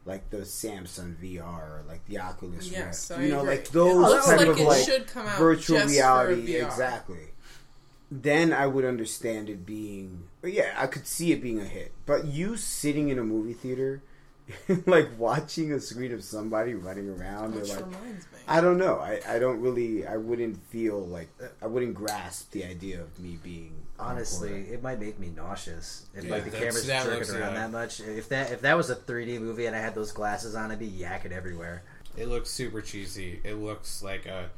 [0.04, 3.20] like the Samsung VR or like the Oculus Yes, Rift.
[3.20, 3.50] I you know, agree.
[3.56, 6.54] like those looks type like of it like should come out virtual just for reality.
[6.54, 6.66] VR.
[6.66, 7.26] Exactly.
[8.10, 11.92] Then I would understand it being, yeah, I could see it being a hit.
[12.06, 14.02] But you sitting in a movie theater,
[14.86, 18.38] like watching a screen of somebody running around, Which like, reminds me.
[18.48, 18.98] I don't know.
[18.98, 20.06] I, I don't really.
[20.06, 21.28] I wouldn't feel like
[21.60, 26.24] I wouldn't grasp the idea of me being Honestly, it might make me nauseous if
[26.24, 27.60] Yeah, like the camera's that jerking looks, around yeah.
[27.60, 28.00] that much.
[28.00, 30.78] If that if that was a 3D movie and I had those glasses on, I'd
[30.78, 31.82] be yakking everywhere.
[32.16, 33.40] it looks super cheesy.
[33.44, 34.50] It looks like a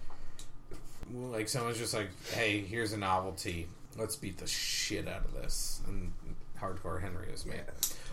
[1.12, 3.68] like someone's just like, "Hey, here's a novelty.
[3.99, 6.12] Let's beat the shit out of this." And
[6.59, 7.61] Hardcore Henry is made.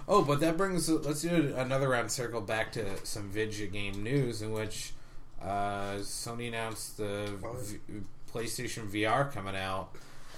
[0.07, 4.41] Oh, but that brings let's do another round circle back to some video game news
[4.41, 4.93] in which
[5.41, 8.01] uh, Sony announced the v-
[8.33, 9.89] PlayStation VR coming out.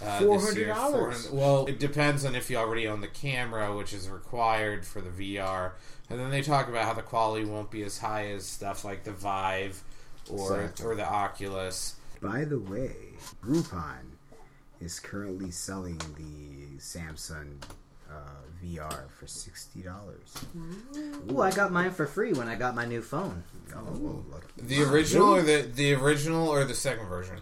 [0.02, 0.76] Uh, $400.
[0.76, 5.02] 400 Well, it depends on if you already own the camera, which is required for
[5.02, 5.72] the VR.
[6.10, 9.04] And then they talk about how the quality won't be as high as stuff like
[9.06, 9.82] the Vive
[10.30, 10.86] or Exactly.
[10.86, 11.96] or the Oculus.
[12.22, 12.96] By the way,
[13.44, 14.18] Groupon
[14.82, 17.62] is currently selling the Samsung
[18.14, 20.34] uh, VR for sixty dollars.
[21.32, 23.44] Ooh, I got mine for free when I got my new phone.
[23.76, 24.46] Oh, lucky.
[24.58, 27.38] The original or the the original or the second version?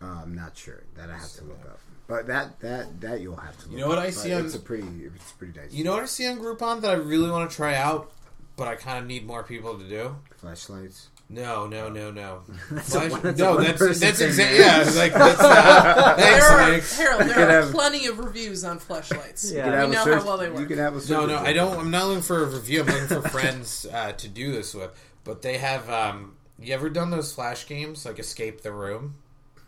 [0.00, 0.82] Uh, I'm not sure.
[0.96, 1.78] That I have to look up.
[2.08, 3.62] But that that that you'll have to.
[3.64, 4.04] Look You know what up.
[4.04, 4.86] I But see on- It's a pretty.
[5.14, 5.72] It's pretty nice.
[5.72, 8.10] You know what I see on Groupon that I really want to try out,
[8.56, 10.16] but I kind of need more people to do.
[10.36, 11.08] flashlights.
[11.32, 12.42] No, no, no, no.
[12.70, 14.78] That's a that's no, one that's person that's exactly yeah.
[14.94, 16.90] Like that's uh, thanks, There are, Mike.
[16.90, 19.50] Harold, there are have- plenty of reviews on flashlights.
[19.50, 19.82] Yeah.
[19.82, 20.68] You We know search- how well they You work.
[20.68, 21.78] can have a No, no, of I don't.
[21.78, 22.80] I'm not looking for a review.
[22.82, 24.90] I'm looking for friends uh, to do this with.
[25.24, 25.88] But they have.
[25.88, 29.14] Um, you ever done those flash games like Escape the Room?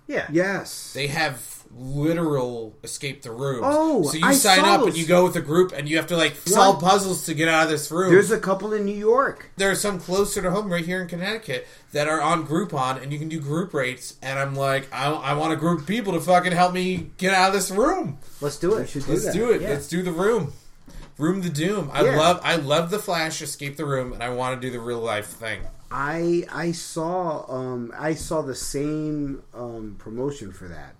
[0.06, 0.26] Yeah.
[0.30, 0.92] Yes.
[0.92, 3.62] They have literal escape the room.
[3.64, 5.96] Oh, so you I sign saw up and you go with a group and you
[5.96, 8.12] have to like solve puzzles to get out of this room.
[8.12, 9.50] There's a couple in New York.
[9.56, 13.12] there are some closer to home right here in Connecticut that are on Groupon and
[13.12, 14.16] you can do group rates.
[14.22, 17.34] And I'm like, I, I want a group of people to fucking help me get
[17.34, 18.18] out of this room.
[18.40, 18.88] Let's do You it.
[18.90, 19.34] should do Let's that.
[19.34, 19.62] do it.
[19.62, 19.70] Yeah.
[19.70, 20.52] Let's do the room.
[21.18, 21.90] Room the Doom.
[21.92, 22.16] I Yeah.
[22.16, 25.00] love I love the Flash Escape the Room and I want to do the real
[25.00, 25.60] life thing.
[25.94, 30.96] I I saw um I saw the same um promotion for that.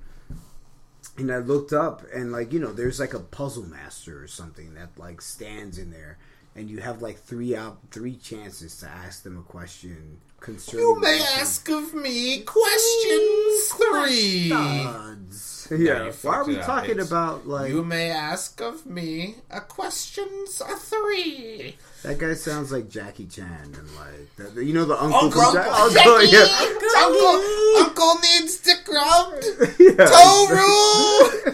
[1.18, 4.74] And I looked up and like, you know, there's like a puzzle master or something
[4.74, 6.18] that like stands in there
[6.56, 11.00] and you have like three out three chances to ask them a question concerning You
[11.00, 14.52] may ask of me questions three.
[14.52, 15.68] Odds.
[15.70, 16.12] you Yeah.
[16.22, 20.76] Why are we talking It's- about like You may ask of me a questions a
[20.76, 21.76] three.
[22.02, 25.40] that guy sounds like Jackie Chan and like the, the- you know the uncle Uncle,
[25.42, 26.36] from Uncle, Ja- Uncle, Jackie!
[26.36, 27.02] yeah.
[27.04, 27.42] Uncle,
[27.82, 29.44] Uncle needs to rubbed.
[29.80, 30.04] Yeah.
[30.06, 31.53] Toe rule.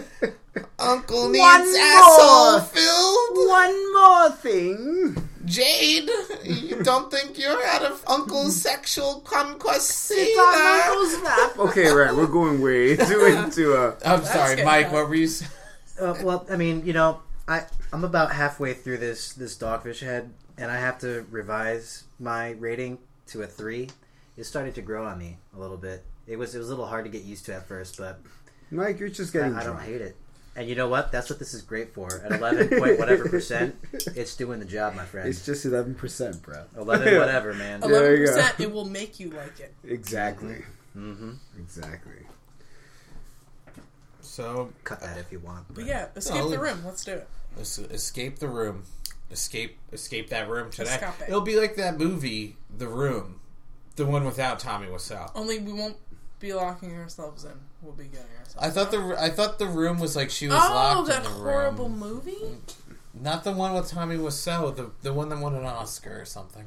[0.81, 2.61] Uncle needs One asshole more.
[2.61, 3.47] filled.
[3.47, 5.27] One more thing.
[5.45, 6.09] Jade,
[6.43, 10.91] you don't think you're out of Uncle's sexual conquest It's on either?
[10.91, 11.59] Uncle's lap.
[11.69, 12.15] Okay, right.
[12.15, 14.91] We're going way too into uh I'm sorry, Mike.
[14.91, 15.51] What were you saying?
[15.99, 20.31] Uh, well, I mean, you know, I I'm about halfway through this this dogfish head,
[20.57, 23.89] and I have to revise my rating to a three.
[24.37, 26.03] It's starting to grow on me a little bit.
[26.27, 28.21] It was it was a little hard to get used to at first, but
[28.69, 28.99] Mike.
[28.99, 29.55] You're just I, getting.
[29.55, 29.89] I don't drunk.
[29.89, 30.15] hate it.
[30.55, 31.11] And you know what?
[31.13, 32.21] That's what this is great for.
[32.25, 35.29] At eleven point whatever percent, it's doing the job, my friend.
[35.29, 36.63] It's just eleven percent, bro.
[36.77, 37.79] Eleven whatever, man.
[37.79, 38.33] There Eleven you go.
[38.35, 39.73] percent, it will make you like it.
[39.85, 40.63] Exactly.
[40.97, 41.31] Mm-hmm.
[41.57, 42.25] Exactly.
[44.21, 45.65] So, Cut that if you want.
[45.73, 46.83] But yeah, escape No, the room.
[46.85, 47.27] Let's do it.
[47.59, 48.83] es- escape the room.
[49.31, 50.93] Escape, escape that room today.
[50.95, 51.27] Escape.
[51.27, 53.39] It'll be like that movie, The Room,
[53.95, 55.31] the one without Tommy Wiseau.
[55.35, 55.95] Only we won't
[56.41, 57.53] be locking ourselves in.
[57.81, 58.55] We'll be getting ourselves.
[58.59, 59.09] I thought out.
[59.09, 61.87] the I thought the room was like she was oh locked that in the horrible
[61.89, 61.99] room.
[61.99, 62.57] movie.
[63.13, 66.65] Not the one with Tommy Wiseau, the the one that won an Oscar or something.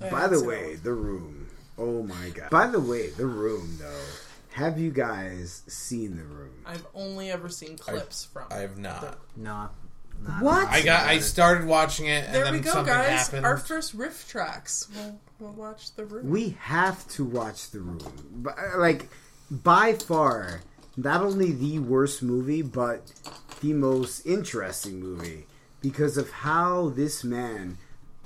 [0.00, 0.84] Yeah, By the way, it.
[0.84, 1.48] the room.
[1.76, 2.50] Oh my god.
[2.50, 4.04] By the way, the room though.
[4.50, 6.50] Have you guys seen the room?
[6.66, 8.46] I've only ever seen clips from.
[8.50, 9.18] I have not.
[9.36, 9.74] not.
[10.20, 10.30] No.
[10.44, 10.68] What?
[10.68, 11.06] I got.
[11.06, 13.08] I started watching it, and there then we go, something guys.
[13.26, 13.46] happened.
[13.46, 14.88] Our first RiffTrax.
[14.94, 16.28] We'll we'll watch the room.
[16.28, 18.44] We have to watch the room.
[18.46, 19.08] Uh, Like
[19.50, 20.60] by far,
[20.96, 23.12] not only the worst movie, but
[23.60, 25.46] the most interesting movie
[25.80, 27.78] because of how this man.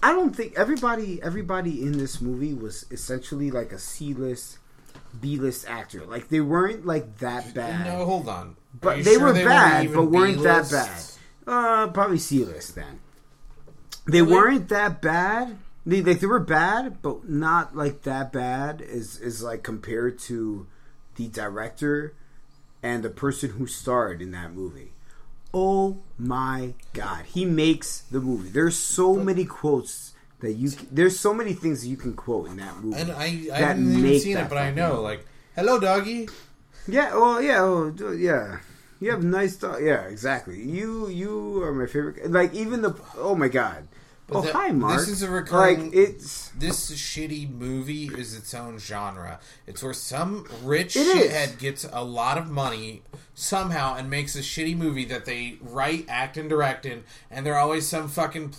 [0.05, 4.59] I don't think everybody everybody in this movie was essentially like a C list,
[5.21, 6.05] B list actor.
[6.05, 7.87] Like they weren't like that bad.
[7.87, 8.57] No, hold on.
[8.81, 10.73] But they sure were weren't bad, even but weren't that B-list?
[10.73, 11.03] bad.
[11.47, 13.01] Uh, probably C list then.
[14.07, 14.33] They Really?
[14.35, 15.59] weren't that bad.
[15.85, 18.81] They like they were bad, but not like that bad.
[18.81, 20.67] Is is like compared to
[21.17, 22.15] the director
[22.83, 24.93] and the person who starred in that movie.
[25.53, 28.49] Oh my god, he makes the movie.
[28.49, 30.71] There's so many quotes that you.
[30.91, 33.01] There's so many things that you can quote in that movie.
[33.01, 34.91] And I, I haven't even seen it, but I know.
[34.95, 35.03] movie.
[35.03, 35.27] Like,
[35.57, 36.29] hello, doggy.
[36.89, 38.59] Yeah, well, yeah, oh, yeah.
[39.03, 39.83] You have nice dog.
[39.83, 40.63] Yeah, exactly.
[40.63, 42.31] You you are my favorite.
[42.31, 43.89] Like even the oh my god.
[44.29, 45.01] But oh that- hi, Mark.
[45.01, 49.41] this is a recurring- Like it's This shitty movie is its own genre.
[49.67, 53.03] It's where some rich shithead gets a lot of money
[53.35, 57.59] somehow and makes a shitty movie that they write, act, and direct in, and they're
[57.59, 58.53] always some fucking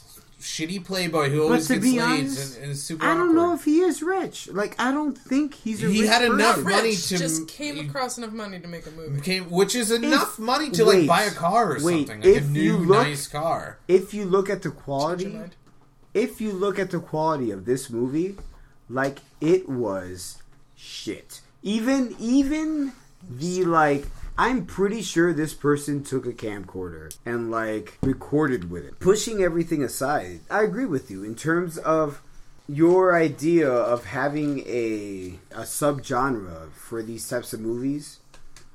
[0.44, 3.54] shitty playboy who always to gets laid honest, and, and is super I don't know
[3.54, 4.50] if he is rich.
[4.50, 6.70] Like I don't think he's a He rich had enough person.
[6.70, 9.22] money Rich to- just came across enough money to make a movie.
[9.22, 12.22] Came, which is enough If- money to wait, like buy a car or wait, something,
[12.34, 13.80] like a new you look- nice car.
[13.88, 15.40] If you look at the quality,
[16.14, 18.36] if you look at the quality of this movie,
[18.90, 20.44] like it was
[20.76, 21.40] shit.
[21.64, 22.92] Even even
[23.30, 24.06] the like
[24.38, 29.00] I'm pretty sure this person took a camcorder and like recorded with it.
[29.00, 32.22] Pushing everything aside, I agree with you in terms of
[32.68, 38.20] your idea of having a a subgenre for these types of movies.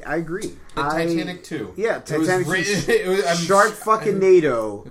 [0.06, 0.56] I agree.
[0.76, 1.74] The I- Titanic 2.
[1.76, 2.92] Yeah, It was Titanic writ- 2.
[2.92, 4.86] it was- I'm- Shark fucking NATO,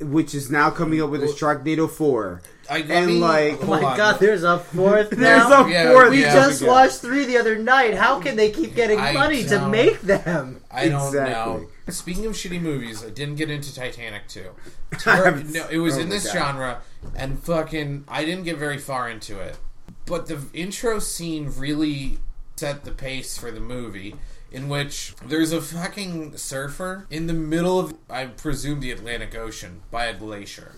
[0.00, 2.42] which is now coming up with a Sharknado 4.
[2.68, 3.96] I, let and me- like, Oh my on.
[3.96, 6.10] god, there's a fourth There's a Yeah, fourth.
[6.10, 6.34] we yeah.
[6.34, 6.68] just Yeah.
[6.68, 7.94] watched three the other night.
[7.94, 10.62] How can they keep getting I money to make them?
[10.70, 11.32] I don't Exactly.
[11.32, 11.68] know.
[11.88, 14.44] Speaking of shitty movies, I didn't get into Titanic 2.
[14.98, 16.32] Ter- no, it was oh in this God.
[16.34, 16.78] genre,
[17.14, 19.56] and fucking, I didn't get very far into it.
[20.04, 22.18] But the intro scene really
[22.56, 24.16] set the pace for the movie,
[24.50, 29.82] in which there's a fucking surfer in the middle of, I presume, the Atlantic Ocean
[29.90, 30.72] by a glacier,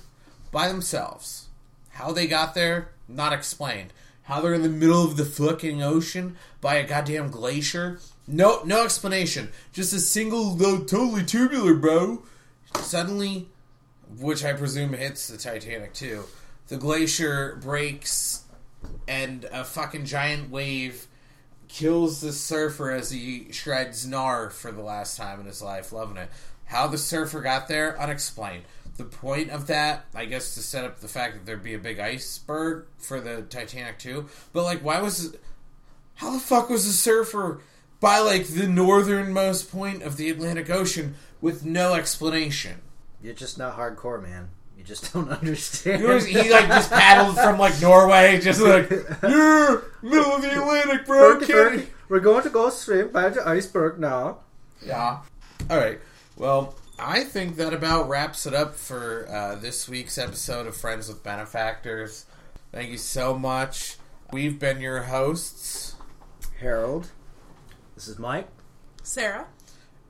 [0.51, 1.49] by themselves.
[1.91, 3.93] How they got there, not explained.
[4.23, 8.85] How they're in the middle of the fucking ocean by a goddamn glacier, no, no
[8.85, 9.51] explanation.
[9.73, 12.23] Just a single, though totally tubular, bro.
[12.77, 13.49] Suddenly,
[14.19, 16.25] which I presume hits the Titanic too.
[16.69, 18.45] The glacier breaks,
[19.07, 21.07] and a fucking giant wave
[21.69, 25.93] kills the surfer as he shreds Nar for the last time in his life.
[25.93, 26.31] Loving it.
[26.65, 28.65] How the surfer got there, unexplained.
[28.97, 31.79] The point of that, I guess, to set up the fact that there'd be a
[31.79, 34.27] big iceberg for the Titanic too.
[34.53, 35.37] But like, why was?
[36.17, 37.61] How the fuck was the surfer
[38.01, 42.83] by like the northernmost point of the Atlantic Ocean with no explanation?
[43.23, 44.51] You're just not hardcore, man.
[44.79, 46.01] You just don't understand.
[46.03, 50.53] You know, he like just paddled from like Norway, just like yeah, middle of the
[50.53, 51.37] Atlantic, bro.
[51.41, 51.87] Berkey, Kidding.
[52.09, 54.39] We're going to go swim by the iceberg now.
[54.81, 55.19] Yeah.
[55.69, 55.99] All right.
[56.37, 61.09] Well, I think that about wraps it up for uh, this week's episode of Friends
[61.09, 62.25] with Benefactors.
[62.71, 63.97] Thank you so much.
[64.33, 65.97] We've been your hosts,
[66.61, 67.11] Harold.
[67.97, 68.47] This is Mike.
[69.03, 69.47] Sarah.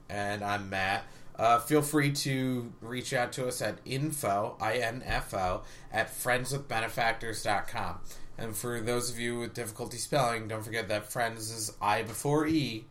[0.09, 1.05] and I'm Matt.
[1.39, 5.61] Uh, feel free to reach out to us at info, I-N-F-O,
[5.93, 7.99] at friendswithbenefactors.com.
[8.37, 12.45] And for those of you with difficulty spelling, don't forget that friends is I before
[12.45, 12.85] E,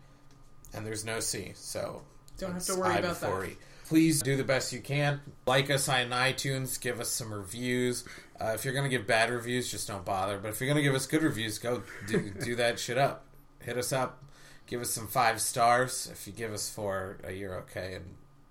[0.72, 1.52] and there's no C.
[1.54, 2.02] So
[2.38, 3.50] Don't have to worry I about before that.
[3.50, 3.56] E.
[3.86, 5.20] Please do the best you can.
[5.46, 6.80] Like us on iTunes.
[6.80, 8.04] Give us some reviews.
[8.40, 10.38] Uh, if you're going to give bad reviews, just don't bother.
[10.38, 13.26] But if you're going to give us good reviews, go do, do that shit up.
[13.60, 14.24] Hit us up.
[14.66, 16.08] Give us some five stars.
[16.10, 18.02] If you give us four, uh, you're okay in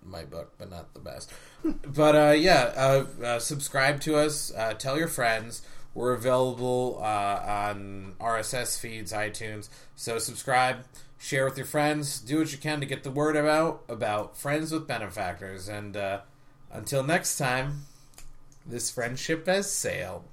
[0.10, 1.32] my book, but not the best.
[1.64, 4.52] but uh, yeah, uh, uh, subscribe to us.
[4.56, 5.62] Uh, tell your friends.
[5.94, 9.68] We're available uh, on RSS feeds, iTunes.
[9.96, 10.86] So subscribe,
[11.18, 14.72] share with your friends, do what you can to get the word out about friends
[14.72, 15.68] with benefactors.
[15.68, 15.98] And
[16.72, 17.86] until next time,
[18.64, 20.24] this friendship has sailed.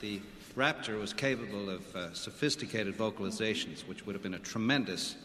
[0.00, 0.20] The
[0.56, 5.16] Raptor was capable of uh, sophisticated vocalizations, which would have been a tremendous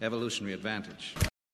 [0.00, 1.14] evolutionary advantage.